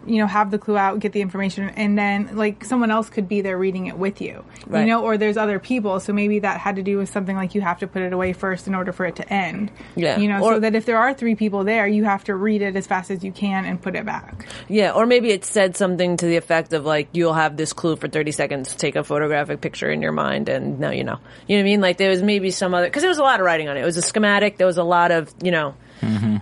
[0.07, 3.29] you know, have the clue out, get the information, and then like someone else could
[3.29, 4.45] be there reading it with you.
[4.67, 4.81] Right.
[4.81, 6.01] You know, or there's other people.
[6.01, 8.33] So maybe that had to do with something like you have to put it away
[8.33, 9.71] first in order for it to end.
[9.95, 10.19] Yeah.
[10.19, 12.63] You know, Or- so that if there are three people there, you have to read
[12.63, 14.47] it as fast as you can and put it back.
[14.69, 17.97] Yeah, or maybe it said something to the effect of like, you'll have this clue
[17.97, 21.19] for 30 seconds, take a photographic picture in your mind, and now you know.
[21.47, 21.81] You know what I mean?
[21.81, 23.83] Like there was maybe some other, cause there was a lot of writing on it.
[23.83, 25.75] It was a schematic, there was a lot of, you know,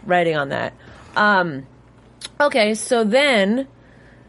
[0.07, 0.73] writing on that.
[1.17, 1.67] Um,
[2.41, 3.69] okay, so then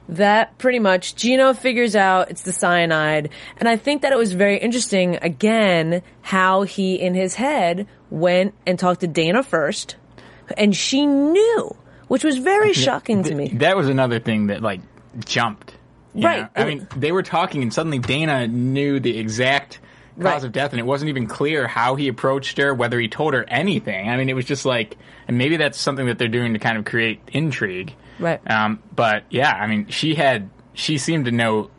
[0.08, 4.34] that pretty much Gino figures out it's the cyanide, and I think that it was
[4.34, 9.96] very interesting again how he in his head went and talked to Dana first,
[10.58, 11.76] and she knew,
[12.08, 13.50] which was very shocking to me.
[13.56, 14.82] That was another thing that like
[15.26, 15.76] jumped.
[16.14, 16.44] Right.
[16.44, 16.50] know?
[16.56, 19.80] I mean, they were talking, and suddenly Dana knew the exact
[20.20, 20.44] cause Right.
[20.44, 23.44] of death, and it wasn't even clear how he approached her, whether he told her
[23.48, 24.10] anything.
[24.10, 24.98] I mean, it was just like,
[25.28, 27.94] and maybe that's something that they're doing to kind of create intrigue.
[28.20, 28.40] Right.
[28.50, 31.70] Um, but yeah, I mean, she had, she seemed to know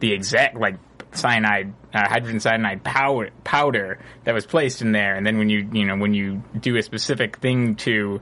[0.00, 0.76] the exact like
[1.12, 5.68] cyanide, uh, hydrogen cyanide powder, powder that was placed in there, and then when you,
[5.72, 8.20] you know, when you do a specific thing to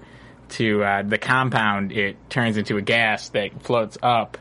[0.50, 4.36] to uh, the compound, it turns into a gas that floats up.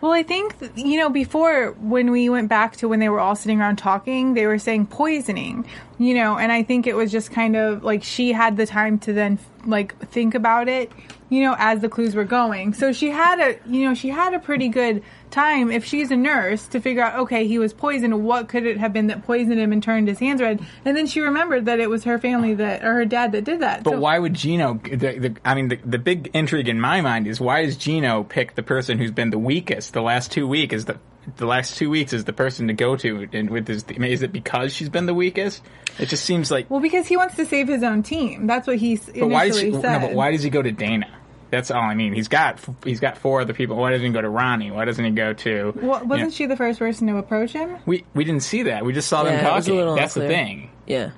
[0.00, 3.36] Well, I think, you know, before when we went back to when they were all
[3.36, 5.66] sitting around talking, they were saying poisoning,
[5.98, 8.98] you know, and I think it was just kind of like she had the time
[9.00, 10.90] to then like think about it,
[11.30, 12.74] you know, as the clues were going.
[12.74, 16.16] So she had a, you know, she had a pretty good time if she's a
[16.16, 18.24] nurse to figure out, okay, he was poisoned.
[18.24, 20.60] What could it have been that poisoned him and turned his hands red?
[20.84, 23.60] And then she remembered that it was her family that, or her dad that did
[23.60, 23.84] that.
[23.84, 24.74] But So- why would Gino?
[24.82, 28.24] The, the, I mean, the, the big intrigue in my mind is why does Gino
[28.24, 30.74] pick the person who's been the weakest the last two weeks?
[30.74, 30.98] Is the
[31.36, 34.32] the last two weeks is the person to go to, and with his, is it
[34.32, 35.62] because she's been the weakest?
[35.98, 36.68] It just seems like.
[36.70, 38.46] Well, because he wants to save his own team.
[38.46, 39.82] That's what he s- but why does he, said.
[39.82, 41.06] no, but why does he go to Dana?
[41.50, 42.12] That's all I mean.
[42.14, 43.76] He's got he's got four other people.
[43.76, 44.70] Why doesn't he go to Ronnie?
[44.70, 45.72] Why doesn't he go to?
[45.76, 47.76] Well, wasn't you know- she the first person to approach him?
[47.86, 48.84] We we didn't see that.
[48.84, 49.78] We just saw them Yeah, it was a talking.
[49.78, 50.70] little That's the thing.
[50.86, 51.10] Yeah.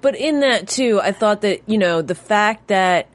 [0.00, 3.06] But in that too, I thought that, you know, the fact that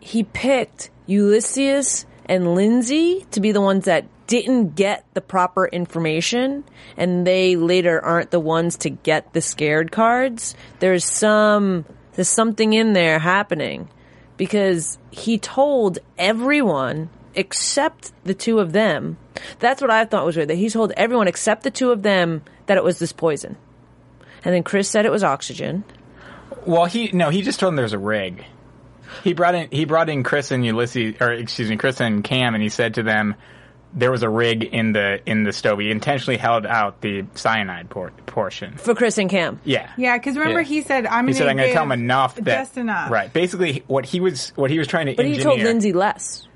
[0.00, 6.64] he picked Ulysses and Lindsay to be the ones that didn't get the proper information
[6.96, 10.54] and they later aren't the ones to get the scared cards.
[10.80, 13.88] There's some, there's something in there happening
[14.36, 19.16] because he told everyone except the two of them.
[19.58, 20.48] That's what I thought was weird.
[20.48, 23.56] That he told everyone except the two of them that it was this poison.
[24.44, 25.84] And then Chris said it was oxygen.
[26.66, 28.44] Well, he no, he just told them there was a rig.
[29.22, 32.54] He brought in he brought in Chris and Ulysses, or excuse me, Chris and Cam,
[32.54, 33.34] and he said to them
[33.94, 35.78] there was a rig in the in the stove.
[35.78, 38.76] He intentionally held out the cyanide por- portion.
[38.76, 39.60] For Chris and Cam.
[39.64, 40.66] Yeah, Yeah, because remember Yeah.
[40.66, 43.10] he said I'm He going said I'm going to tell him enough that just enough.
[43.10, 43.32] Right.
[43.32, 46.48] Basically, what he was what he was trying to But he told Lindsay less.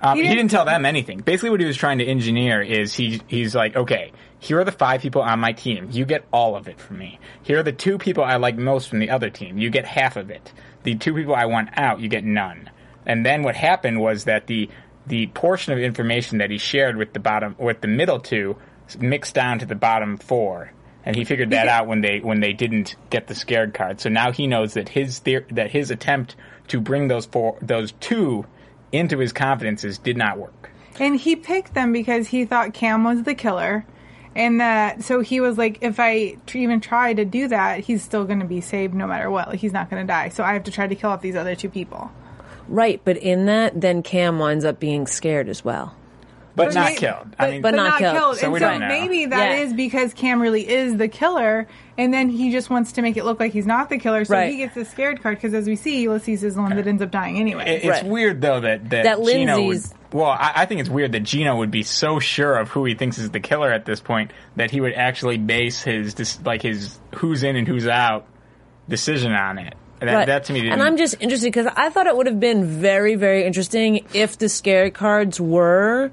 [0.00, 1.18] Um, He he, didn't- didn't tell them anything.
[1.20, 4.72] Basically, what he was trying to engineer is he he's like, okay, here are the
[4.72, 5.88] five people on my team.
[5.90, 7.18] You get all of it from me.
[7.42, 9.56] Here are the two people I like most from the other team.
[9.58, 10.52] You get half of it.
[10.82, 12.68] The two people I want out, you get none.
[13.06, 14.68] And then what happened was that the
[15.06, 18.56] the portion of information that he shared with the bottom with the middle two
[18.98, 20.72] mixed down to the bottom four.
[21.06, 24.00] And he figured that out when they when they didn't get the scared card.
[24.00, 26.36] So now he knows that his theor- that his attempt
[26.68, 28.46] to bring those four those two
[28.92, 30.70] into his confidences did not work.
[30.98, 33.84] And he picked them because he thought Cam was the killer.
[34.36, 38.24] And that, so he was like, if I even try to do that, he's still
[38.24, 39.48] going to be saved no matter what.
[39.48, 40.30] Like, he's not going to die.
[40.30, 42.10] So I have to try to kill off these other two people.
[42.68, 45.94] Right, but in that, then Cam winds up being scared as well.
[46.56, 47.34] But, not may- killed.
[47.36, 48.36] But, I mean, but not killed.
[48.36, 48.86] So and we so don't know.
[48.86, 49.76] maybe that is Yeah.
[49.76, 51.66] because Cam really is the killer,
[51.98, 54.34] and then he just wants to make it look like he's not the killer, so
[54.34, 54.52] Right.
[54.52, 55.36] he gets the scared card.
[55.38, 57.64] Because as we see, Ulysses is the one that ends up dying anyway.
[57.64, 58.04] It- it's Right.
[58.06, 61.56] weird though that that, That Gino would, well, I, I think it's weird that Gino
[61.56, 64.70] would be so sure of who he thinks is the killer at this point that
[64.70, 68.26] he would actually base his dis- like his who's in and who's out
[68.88, 69.74] decision on it.
[70.06, 70.26] That, Right.
[70.26, 72.66] that to me, didn't, and I'm just interested because I thought it would have been
[72.66, 76.10] very, very interesting if the scare cards were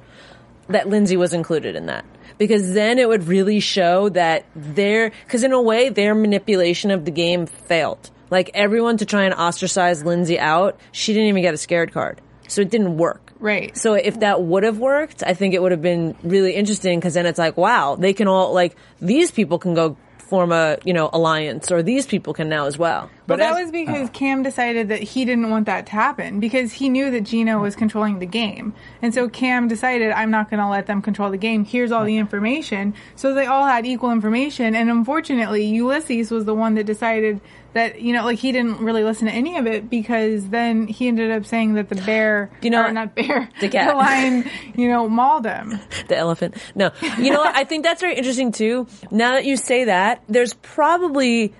[0.69, 2.05] that Lindsay was included in that.
[2.37, 7.05] Because then it would really show that their, because in a way, their manipulation of
[7.05, 8.09] the game failed.
[8.31, 12.19] Like everyone to try and ostracize Lindsay out, she didn't even get a scared card.
[12.47, 13.31] So it didn't work.
[13.39, 13.75] Right.
[13.77, 17.13] So if that would have worked, I think it would have been really interesting because
[17.13, 19.97] then it's like, wow, they can all, like, these people can go
[20.31, 23.09] form a, you know, alliance or these people can now as well.
[23.27, 23.71] Well, that as- was uh.
[23.71, 27.59] because Cam decided that he didn't want that to happen because he knew that Gino
[27.59, 28.73] was controlling the game.
[29.01, 31.65] And so Cam decided, I'm not going to let them control the game.
[31.65, 32.93] Here's all the information.
[33.17, 34.73] So they all had equal information.
[34.73, 37.41] And unfortunately, Ulysses was the one that decided
[37.73, 41.07] that, you know, like he didn't really listen to any of it because then he
[41.07, 43.95] ended up saying that the bear, You know or not bear, The cat.
[43.95, 45.79] lion, you know, mauled him.
[46.07, 46.55] the elephant.
[46.75, 47.55] No, you know what?
[47.55, 48.87] I think that's very interesting too.
[49.09, 51.53] Now that you say that, there's probably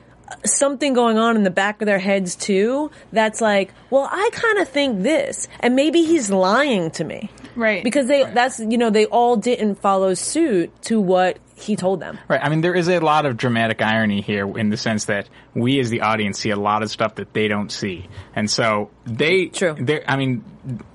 [0.46, 2.92] something going on in the back of their heads too.
[3.12, 7.84] That's like, well, I kind of think this, and maybe he's lying to me, Right.
[7.84, 12.18] Because they, that's you know, they all didn't follow suit to what he told them.
[12.28, 12.42] Right.
[12.44, 15.80] I mean, there is a lot of dramatic irony here in the sense that we,
[15.80, 19.48] as the audience, see a lot of stuff that they don't see, and so they.
[19.48, 19.76] True.
[19.80, 20.04] There.
[20.08, 20.44] I mean,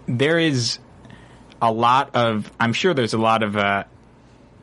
[0.06, 0.78] there is
[1.60, 2.50] a lot of.
[2.58, 3.84] I'm sure there's a lot of uh,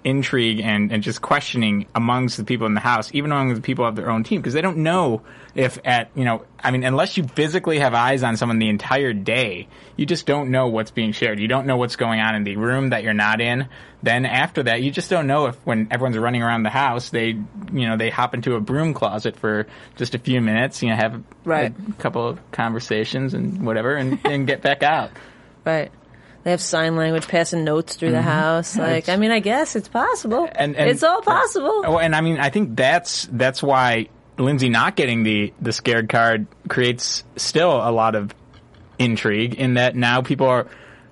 [0.03, 3.85] intrigue and, and just questioning amongst the people in the house, even among the people
[3.85, 5.21] of their own team, because they don't know
[5.55, 6.45] if at you know.
[6.59, 10.49] I mean, unless you physically have eyes on someone the entire day, you just don't
[10.51, 11.39] know what's being shared.
[11.39, 13.67] You don't know what's going on in the room that you're not in.
[14.01, 17.27] Then after that, you just don't know if when everyone's running around the house, they
[17.27, 20.95] you know they hop into a broom closet for just a few minutes, you know,
[20.95, 21.73] have a, Right.
[21.89, 25.11] a couple of conversations and whatever, and, and get back out.
[25.65, 25.91] Right.
[26.43, 28.27] They have sign language passing notes through the mm-hmm.
[28.27, 28.77] house.
[28.77, 30.47] Like, I mean, I guess it's possible.
[30.51, 31.83] and, and it's all uh, possible.
[31.85, 36.09] Oh, and I mean, I think that's that's why Lindsay not getting the the scared
[36.09, 38.33] card creates still a lot of
[38.99, 40.67] intrigue in that now people are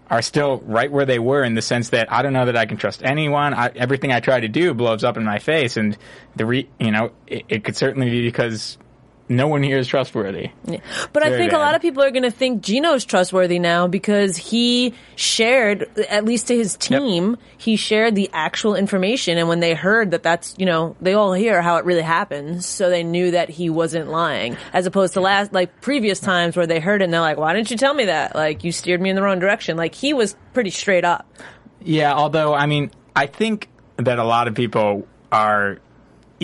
[0.09, 2.65] are still right where they were in the sense that I don't know that I
[2.65, 3.53] can trust anyone.
[3.53, 5.97] I, everything I try to do blows up in my face, and
[6.35, 8.77] the re, you know it, it could certainly be because
[9.29, 10.49] no one here is trustworthy.
[11.13, 14.35] But I think a lot of people are going to think Gino's trustworthy now because
[14.35, 19.37] he shared, at least to his team, he shared the actual information.
[19.37, 22.65] And when they heard that that's, you know, they all hear how it really happens.
[22.65, 26.67] So they knew that he wasn't lying as opposed to last, like previous times where
[26.67, 28.35] they heard it and they're like, why didn't you tell me that?
[28.35, 29.77] Like you steered me in the wrong direction.
[29.77, 31.25] Like he was pretty straight up.
[31.81, 35.79] Yeah, although I mean, I think that a lot of people are,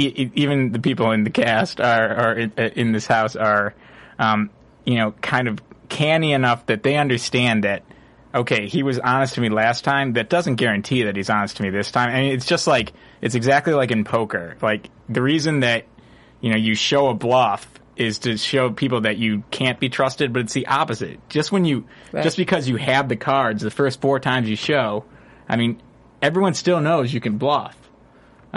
[0.01, 3.73] e- even the people in the cast are, are in, in this house are,
[4.19, 4.49] um,
[4.85, 7.83] you know, kind of canny enough that they understand that.
[8.35, 10.13] Okay, he was honest to me last time.
[10.13, 12.09] That doesn't guarantee that he's honest to me this time.
[12.09, 14.57] I mean, it's just like it's exactly like in poker.
[14.61, 15.85] Like the reason that
[16.41, 20.31] you know you show a bluff is to show people that you can't be trusted,
[20.33, 21.19] but it's the opposite.
[21.29, 22.23] Just when you, Right.
[22.23, 25.03] just because you have the cards, the first four times you show,
[25.49, 25.81] I mean,
[26.21, 27.75] everyone still knows you can bluff.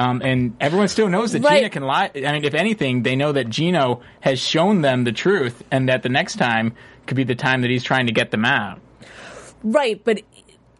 [0.01, 1.59] Um, and everyone still knows that Right.
[1.59, 2.11] Gino can lie.
[2.14, 6.03] I mean, if anything, they know that Gino has shown them the truth, and that
[6.03, 6.74] the next time
[7.07, 8.80] could be the time that he's trying to get them out.
[9.62, 10.22] Right, but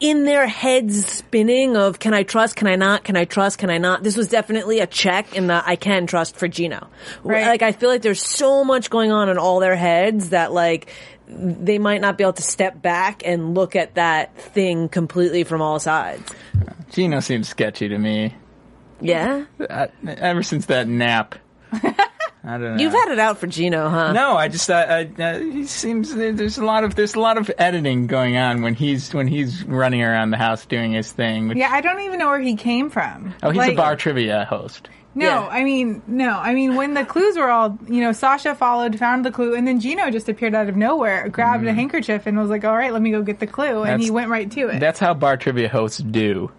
[0.00, 3.68] in their heads spinning of can I trust, can I not, can I trust, can
[3.68, 4.02] I not?
[4.02, 6.88] This was definitely a check in the I can trust for Gino.
[7.22, 7.46] Right.
[7.46, 10.90] Like I feel like there's so much going on in all their heads that like
[11.28, 15.60] they might not be able to step back and look at that thing completely from
[15.60, 16.32] all sides.
[16.90, 18.34] Gino seems sketchy to me.
[19.01, 19.44] Yeah?
[19.59, 21.34] Uh, ever since that nap.
[22.42, 22.82] I don't know.
[22.82, 24.12] You've had it out for Gino, huh?
[24.12, 27.36] No, I just I, I, uh, he seems there's a lot of there's a lot
[27.36, 31.48] of editing going on when he's when he's running around the house doing his thing.
[31.48, 33.34] Which, Yeah, I don't even know where he came from.
[33.42, 34.88] oh, he's Like- a bar trivia host.
[35.14, 35.48] No, Yeah.
[35.51, 39.24] I mean, no, I mean, when the clues were all, you know, Sasha followed, found
[39.24, 42.48] the clue, and then Gino just appeared out of nowhere, grabbed a handkerchief, and was
[42.48, 43.80] like, all right, let me go get the clue.
[43.82, 44.78] And That's- he went right to it.
[44.78, 46.53] That's how bar trivia hosts do.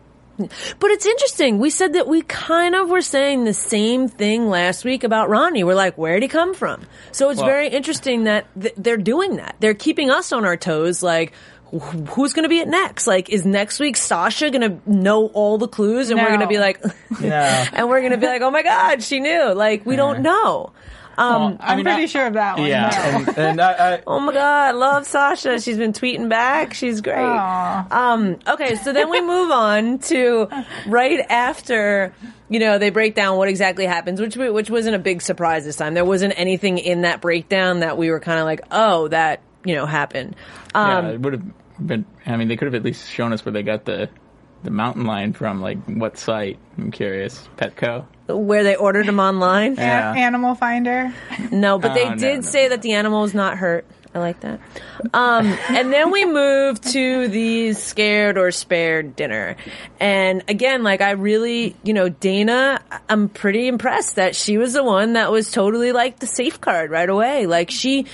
[0.80, 1.60] But it's interesting.
[1.60, 5.64] We said that we kind of were saying the same thing last week about Ronnie.
[5.64, 6.86] We're like, where'd he come from?
[7.12, 9.56] So it's Well- very interesting that th- they're doing that.
[9.60, 11.02] They're keeping us on our toes.
[11.04, 11.34] Like,
[11.74, 13.08] wh- who's going to be it next?
[13.08, 16.48] Like, is next week Sasha going to know all the clues and we're going to
[16.48, 16.82] be like,
[17.22, 17.30] No.
[17.74, 19.54] and we're going to be like, oh my God, she knew.
[19.54, 20.74] Like, we don't know.
[21.22, 22.68] Um, Well, I I'm mean, pretty I- sure of that one.
[22.68, 22.90] Yeah,
[23.26, 23.30] no.
[23.32, 25.60] and, and I, I, Oh my god, I love Sasha.
[25.62, 26.74] She's been tweeting back.
[26.74, 27.16] She's great.
[27.92, 30.48] Um, okay, so then we move on to
[30.88, 32.14] right after
[32.50, 35.64] you know they break down what exactly happens, which we- which wasn't a big surprise
[35.66, 35.94] this time.
[35.94, 39.76] There wasn't anything in that breakdown that we were kind of like, oh, that you
[39.76, 40.36] know happened.
[40.74, 41.44] Um, yeah, it would have
[41.88, 42.06] been.
[42.26, 44.10] I mean, they could have at least shown us where they got the
[44.64, 45.62] the mountain lion from.
[45.62, 46.58] Like what site?
[46.78, 47.48] I'm curious.
[47.58, 48.06] Petco.
[48.38, 49.76] Where they ordered them online.
[49.76, 50.14] Yeah.
[50.14, 51.14] Animal Finder.
[51.52, 52.42] No, but they Oh, no, did no.
[52.42, 53.86] say that the animal was not hurt.
[54.14, 54.60] I like that.
[55.14, 59.56] Um, and then we move to the scared or spared dinner.
[60.02, 64.84] And again, like I really, you know, Dana, I'm pretty impressed that she was the
[64.84, 67.46] one that was totally like the safeguard right away.
[67.48, 68.06] Like she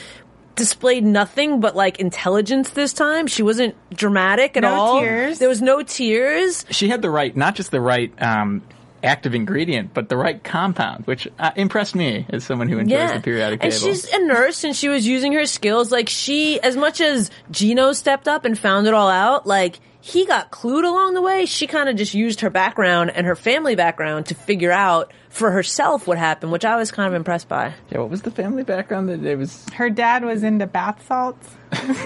[0.56, 3.26] displayed nothing but like intelligence this time.
[3.26, 5.00] She wasn't dramatic at No all.
[5.00, 5.40] tears.
[5.40, 6.64] There was no tears.
[6.70, 8.62] She had the right, not just the right um,
[9.08, 13.20] active ingredient, but the right compound, which uh, impressed me as someone who enjoys the
[13.20, 13.74] periodic table.
[13.74, 15.92] and she's a nurse and she was using her skills.
[15.92, 20.26] Like she, as much as Gino stepped up and found it all out, like he
[20.26, 21.46] got clued along the way.
[21.46, 25.52] She kind of just used her background and her family background to figure out for
[25.52, 27.74] herself what happened, which I was kind of impressed by.
[27.92, 29.10] yeah, what was the family background?
[29.10, 31.50] That it was Her dad was into bath salts.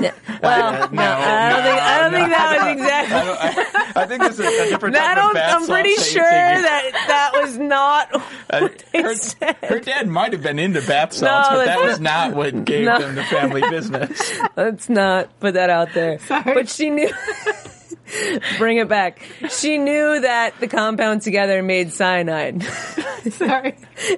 [0.02, 0.14] Yeah.
[0.42, 4.02] Well, no, I don't think I don't think that was exactly.
[4.02, 5.34] I think this is a different I type of don't.
[5.36, 6.62] bath I'm pretty salts sure that
[6.94, 8.12] that that was not
[8.50, 9.56] Uh, what they her, said.
[9.62, 12.86] her dad might have been into bath salts, No, but that was not what gave
[12.86, 13.00] No.
[13.00, 14.34] them the family business.
[14.58, 16.18] Let's not put that out there.
[16.20, 16.54] Sorry.
[16.56, 17.12] But she knew.
[18.58, 19.22] Bring it back.
[19.50, 22.64] She knew that the compound together made cyanide.
[23.32, 23.76] Sorry.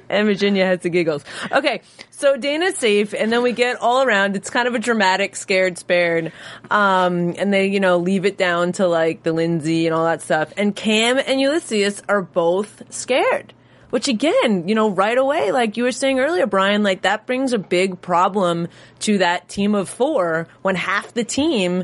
[0.10, 1.24] and Virginia had the giggles.
[1.52, 1.82] Okay,
[2.12, 4.36] so Dana's safe, and then we get all around.
[4.36, 6.32] It's kind of a dramatic, scared, spared,
[6.72, 10.22] um, and they, you know, leave it down to like the Lindsay and all that
[10.22, 10.54] stuff.
[10.58, 13.54] And Cam and Ulysses are both scared.
[13.94, 17.54] Which again, you know, right away, like you were saying earlier, Brian, like that brings
[17.54, 18.68] a big problem
[19.02, 21.84] to that team of four when half the team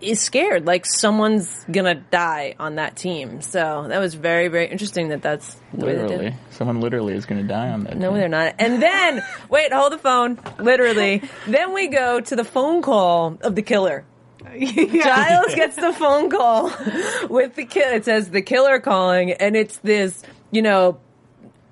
[0.00, 3.42] is scared, like someone's gonna die on that team.
[3.42, 6.14] So that was very, very interesting that that's the way they did it.
[6.14, 7.98] Literally, someone literally is going to die on that.
[7.98, 8.18] No, team.
[8.20, 8.54] they're not.
[8.58, 10.38] And then, wait, hold the phone.
[10.58, 11.22] Literally.
[11.46, 14.06] then we go to the phone call of the killer.
[14.56, 15.04] yeah.
[15.04, 16.72] Giles gets the phone call
[17.28, 17.92] with the kill.
[17.92, 20.98] It says the killer calling, and it's this, you know,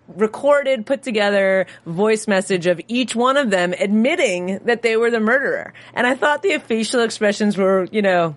[0.08, 5.20] recorded, put together voice message of each one of them admitting that they were the
[5.20, 5.72] murderer.
[5.94, 8.34] And I thought the facial expressions were, you know,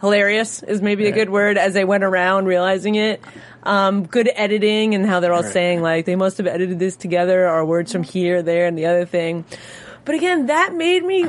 [0.00, 3.20] hilarious is maybe a good word as they went around realizing it.
[3.64, 5.52] Um, good editing and how they're all Right.
[5.52, 8.86] saying like they must have edited this together or words from here, there, and the
[8.86, 9.44] other thing.
[10.04, 11.26] But again, that made me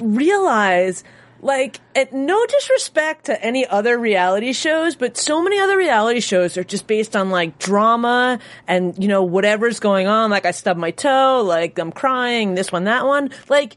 [0.00, 1.02] realize
[1.40, 6.56] like at no disrespect to any other reality shows but so many other reality shows
[6.56, 10.80] are just based on like drama and you know whatever's going on like i stubbed
[10.80, 13.76] my toe like i'm crying this one that one like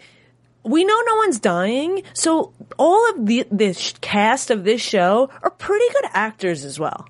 [0.63, 5.49] we know no one's dying so all of the this cast of this show are
[5.51, 7.07] pretty good actors as well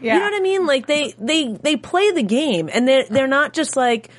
[0.00, 0.14] Yeah.
[0.14, 0.66] you know what I mean?
[0.66, 4.10] Like they they they play the game, and they're they're not just like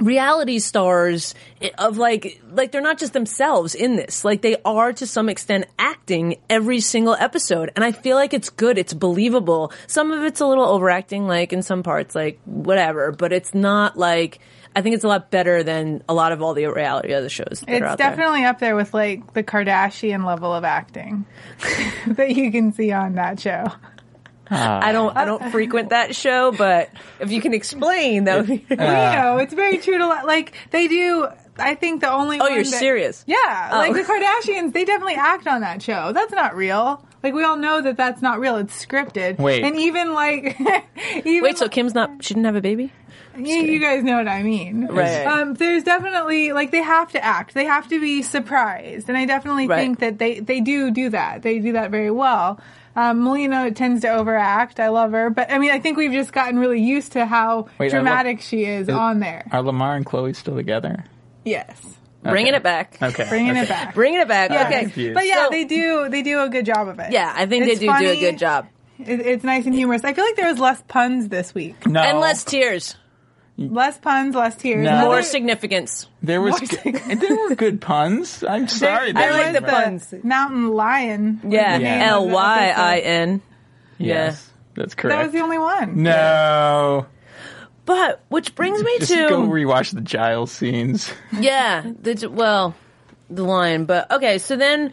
[0.00, 4.24] reality stars eh, of like like they're not just themselves in this.
[4.24, 8.50] Like they are to some extent acting every single episode, and I feel like it's
[8.50, 8.78] good.
[8.78, 9.72] It's believable.
[9.86, 13.12] Some of it's a little overacting, like in some parts, like whatever.
[13.12, 14.40] But it's not like
[14.74, 17.62] I think it's a lot better than a lot of all the reality other shows
[17.66, 18.10] that are It's out there.
[18.10, 21.26] definitely up there with like the Kardashian level of acting
[22.06, 23.66] that you can see on that show.
[24.50, 26.90] I don't I don't frequent that show, but
[27.20, 28.66] if you can explain, that would be.
[28.70, 31.28] you know, it's very true to li- like they do.
[31.58, 33.22] I think the only Oh, one you're that- serious?
[33.26, 33.76] Yeah, Oh.
[33.78, 36.12] like the Kardashians, they definitely act on that show.
[36.12, 37.04] That's not real.
[37.22, 38.56] Like we all know that that's not real.
[38.56, 39.38] It's scripted.
[39.38, 39.62] Wait.
[39.62, 40.58] and even like,
[41.24, 42.24] even Wait, so Kim's not?
[42.24, 42.92] She didn't have a baby?
[43.36, 45.24] you, you guys know what I mean, Right.
[45.24, 47.54] Um, there's definitely like they have to act.
[47.54, 49.78] They have to be surprised, and I definitely Right.
[49.78, 51.42] think that they they do do that.
[51.42, 52.58] They do that very well.
[52.96, 54.80] Um, Melina tends to overact.
[54.80, 57.68] I love her, but I mean, I think we've just gotten really used to how
[57.78, 59.46] Wait, I dramatic she is on there.
[59.52, 61.04] Are Lamar and Khloé still together?
[61.44, 61.80] Yes,
[62.22, 62.98] Bringing it back.
[63.00, 63.26] Okay.
[63.28, 63.62] bringing okay.
[63.62, 63.94] it back.
[63.94, 64.50] Bringing it back.
[64.50, 64.66] Yeah.
[64.66, 64.80] Okay.
[64.82, 65.14] confused.
[65.14, 67.12] But yeah, So- they do they do a good job of it.
[67.12, 68.66] Yeah, I think It's they do do a good job.
[68.98, 70.04] It, it's nice and humorous.
[70.04, 71.86] I feel like there was less puns this week.
[71.86, 72.00] No.
[72.00, 72.96] And less tears.
[73.60, 73.76] Mm.
[73.76, 74.84] Less puns, less tears.
[74.84, 74.90] No.
[74.90, 76.06] Another- More significance.
[76.22, 76.58] There was.
[76.60, 78.42] More and there were good puns.
[78.42, 79.12] I'm sorry.
[79.12, 79.70] There I like there the was
[80.10, 80.14] puns.
[80.24, 81.40] Mountain lion.
[81.44, 81.76] was Yeah.
[81.78, 83.08] the name of the Y I episode.
[83.10, 83.42] N.
[83.98, 85.14] Yes, that's correct.
[85.18, 86.02] That was the only one.
[86.02, 87.06] no.
[87.86, 91.12] But which brings me Just to go rewatch the Giles scenes.
[91.38, 92.74] yeah, the, well,
[93.28, 93.84] the line.
[93.84, 94.92] But okay, so then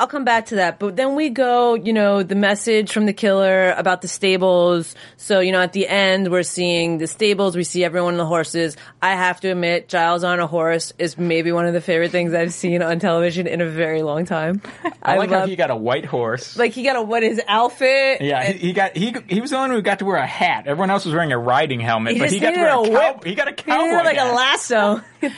[0.00, 0.78] I'll come back to that.
[0.78, 4.94] But then we go, you know, the message from the killer about the stables.
[5.18, 7.54] So you know, at the end, we're seeing the stables.
[7.54, 8.78] We see everyone on the horses.
[9.02, 12.32] I have to admit, Giles on a horse is maybe one of the favorite things
[12.32, 14.62] I've seen on television in a very long time.
[15.02, 16.56] I, like how he got a white horse.
[16.56, 18.22] like he got a what his outfit.
[18.22, 20.66] yeah, he, he got he he was the one who got to wear a hat.
[20.66, 22.88] Everyone else was wearing a riding helmet, He but he got to wear a, a
[22.88, 23.20] cow.
[23.22, 25.02] He got a He cowboy needed like a lasso.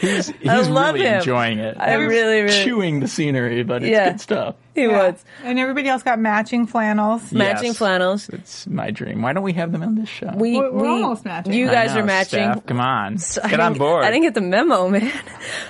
[0.00, 1.18] He's, he's I love really him.
[1.18, 1.76] enjoying it.
[1.78, 4.10] I really, really- chewing the scenery, but it's Yeah.
[4.10, 4.54] good stuff.
[4.74, 5.08] He Yeah.
[5.08, 7.32] was And everybody else got matching flannels.
[7.32, 7.78] matching Yes.
[7.78, 8.28] flannels.
[8.28, 9.22] It's my dream.
[9.22, 10.30] Why don't we have them on this show?
[10.36, 11.52] We, We're- we're we- almost matching.
[11.52, 12.52] You guys know, are matching.
[12.52, 14.04] Steph, come on, I get on didn't- board.
[14.04, 15.10] I didn't get the memo, man.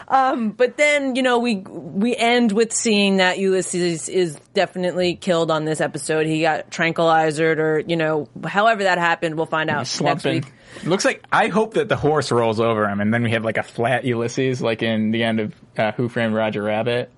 [0.08, 5.50] Um, but then you know we we end with seeing that Ulysses is definitely killed
[5.50, 6.26] on this episode.
[6.26, 10.44] He got tranquilized, or you know, however that happened, we'll find out next week.
[10.84, 13.58] Looks like I hope that the horse rolls over him, and then we have like
[13.58, 17.10] a flat Ulysses, like in the end of uh, Who Framed Roger Rabbit.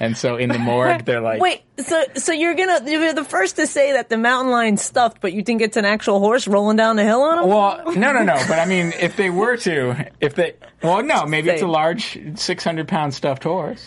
[0.00, 3.56] And so in the morgue, they're like, Wait, so so you're gonna you're the first
[3.56, 6.76] to say that the mountain lion's stuffed, but you think it's an actual horse rolling
[6.76, 7.48] down the hill on him?
[7.48, 8.34] Well, no, no, no.
[8.48, 12.18] But I mean, if they were to, if they, well, no, maybe it's a large,
[12.36, 13.86] six hundred pound stuffed horse.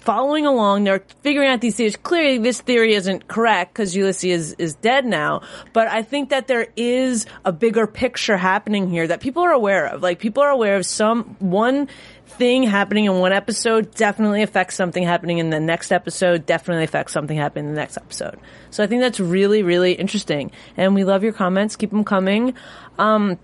[0.00, 0.84] following along.
[0.84, 1.96] They're figuring out these theories.
[1.96, 5.42] Clearly, this theory isn't correct because Ulysses is, is dead now.
[5.72, 9.86] But I think that there is a bigger picture happening here that people are aware
[9.86, 10.02] of.
[10.02, 11.88] Like people are aware of some one
[12.26, 16.46] thing happening in one episode definitely affects something happening in the next episode.
[16.46, 18.38] Definitely affects something happening in the next episode.
[18.70, 20.50] So I think that's really really interesting.
[20.76, 21.76] And we love your comments.
[21.76, 22.54] Keep them coming.
[22.98, 23.38] Um,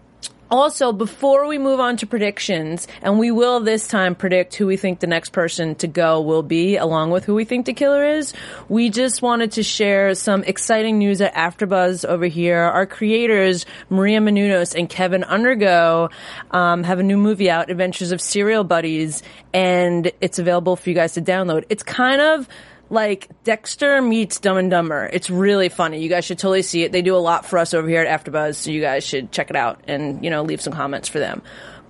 [0.50, 4.76] also, before we move on to predictions, and we will this time predict who we
[4.76, 8.06] think the next person to go will be, along with who we think the killer
[8.06, 8.32] is,
[8.68, 12.58] we just wanted to share some exciting news at AfterBuzz over here.
[12.58, 16.10] Our creators, Maria Menounos and Kevin Undergaro,
[16.50, 19.22] um, have a new movie out, Adventures of Serial Buddies,
[19.52, 21.64] and it's available for you guys to download.
[21.68, 22.48] It's kind of
[22.90, 25.08] like Dexter meets Dumb and Dumber.
[25.12, 26.00] It's really funny.
[26.00, 26.92] You guys should totally see it.
[26.92, 29.50] They do a lot for us over here at AfterBuzz, so you guys should check
[29.50, 31.42] it out and you know leave some comments for them.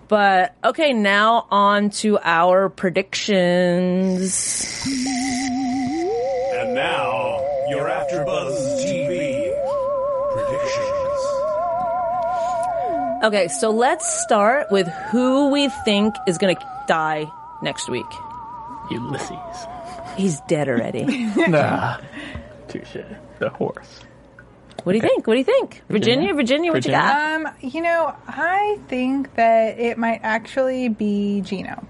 [0.09, 4.87] But okay, now on to our predictions.
[6.53, 9.53] And now, your AfterBuzz TV
[10.33, 10.91] predictions.
[13.25, 17.27] Okay, so let's start with who we think is going to die
[17.63, 18.05] next week.
[18.91, 19.67] Ulysses.
[20.17, 21.05] He's dead already.
[21.49, 21.99] nah.
[22.69, 22.97] Touche.
[23.39, 24.01] The horse.
[24.85, 25.27] What do you think?
[25.27, 25.83] What do you think?
[25.89, 26.99] Virginia, Virginia, what Virginia?
[26.99, 27.47] you got?
[27.47, 31.87] Um, you know, I think that it might actually be Gino.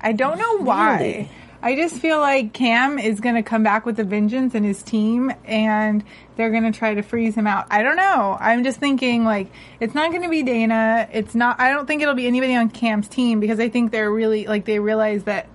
[0.00, 0.98] I don't know why.
[0.98, 1.30] Really?
[1.62, 4.82] I just feel like Cam is going to come back with a vengeance and his
[4.82, 6.04] team, and
[6.36, 7.68] they're going to try to freeze him out.
[7.70, 8.36] I don't know.
[8.38, 9.50] I'm just thinking like
[9.80, 11.08] it's not going to be Dana.
[11.10, 11.58] It's not.
[11.58, 14.66] I don't think it'll be anybody on Cam's team because I think they're really like
[14.66, 15.48] they realize that,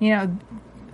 [0.00, 0.36] you know,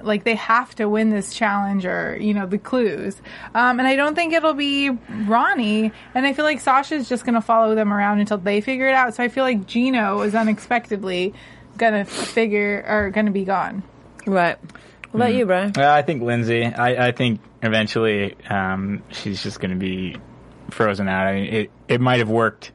[0.03, 3.17] like they have to win this challenge or you know the clues
[3.55, 7.35] um, and i don't think it'll be ronnie and i feel like sasha's just going
[7.35, 10.35] to follow them around until they figure it out so i feel like gino is
[10.35, 11.33] unexpectedly
[11.79, 13.83] gonna figure or gonna be gone
[14.27, 14.59] Right.
[15.13, 15.73] What about you, Brian?
[15.77, 16.65] Uh, I think Lindsay.
[16.65, 20.17] I, I think eventually um, she's just going to be
[20.71, 21.27] frozen out.
[21.29, 22.73] I mean, it it might have worked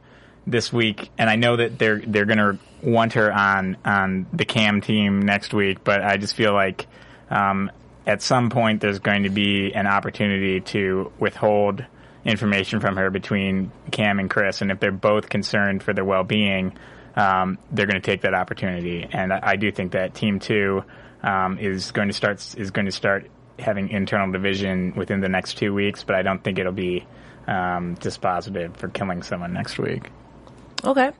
[0.47, 4.45] this week, and I know that they're they're going to want her on on the
[4.45, 5.83] Cam team next week.
[5.83, 6.87] But I just feel like
[7.29, 7.71] um,
[8.05, 11.85] at some point there's going to be an opportunity to withhold
[12.23, 16.23] information from her between Cam and Chris, and if they're both concerned for their well
[16.23, 16.73] being,
[17.15, 19.07] um, they're going to take that opportunity.
[19.11, 20.83] And I, I do think that Team Two
[21.23, 23.29] um, is going to start is going to start
[23.59, 27.05] having internal division within the next two weeks, but I don't think it'll be
[27.47, 30.09] um, dispositive for killing someone next week.
[30.83, 31.11] Okay.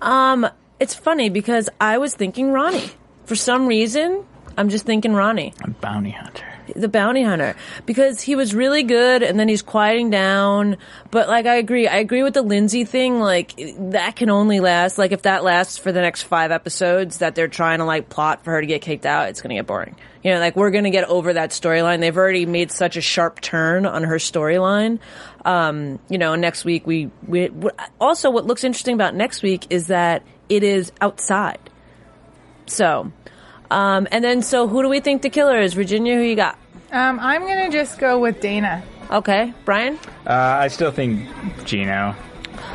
[0.00, 0.46] Um,
[0.80, 2.90] it's funny because I was thinking Ronnie.
[3.26, 4.24] For some reason,
[4.56, 5.54] I'm just thinking Ronnie.
[5.62, 6.44] A bounty hunter.
[6.74, 7.54] the bounty hunter.
[7.86, 10.78] Because he was really good and then he's quieting down.
[11.10, 11.86] But like i agree.
[11.86, 13.20] I agree with the lindsay thing.
[13.20, 14.98] Like that can only last.
[14.98, 18.42] Like if that lasts for the next five episodes that they're trying to like plot
[18.42, 19.96] for her to get kicked out it's gonna get boring.
[20.24, 22.00] You know like we're gonna get over that storyline.
[22.00, 24.98] They've already made such a sharp turn on her storyline.
[25.44, 27.50] Um you know next week we we
[28.00, 31.58] also what looks interesting about next week is that it is outside
[32.66, 33.10] so
[33.70, 36.58] um and then so who do we think the killer is virginia who you got
[36.92, 38.82] um, i'm gonna just go with dana
[39.12, 39.98] Okay, Brian.
[40.24, 40.32] Uh,
[40.62, 41.28] I still think
[41.64, 42.14] Gino.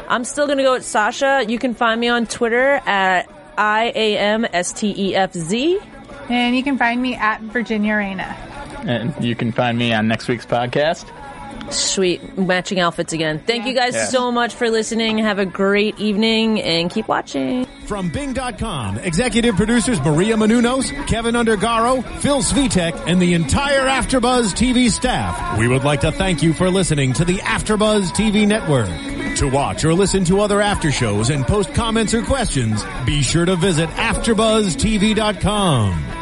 [0.09, 1.45] I'm still gonna go with Sasha.
[1.47, 5.79] You can find me on Twitter at I A M S T E F Z.
[6.27, 8.35] and you can find me at virginia reina
[8.83, 11.05] And you can find me on next week's podcast.
[11.71, 13.41] Sweet, matching outfits again.
[13.45, 14.05] Thank you guys Yeah.
[14.05, 15.17] so much for listening.
[15.19, 17.65] Have a great evening and keep watching.
[17.85, 24.89] From Bing.com, executive producers Maria Menounos, Kevin Undergaro, Phil Svitek, and the entire Afterbuzz TV
[24.89, 25.57] staff.
[25.59, 28.89] We would like to thank you for listening to the Afterbuzz TV network.
[29.37, 33.45] To watch or listen to other after shows and post comments or questions, be sure
[33.45, 36.14] to visit AfterBuzzTV.com.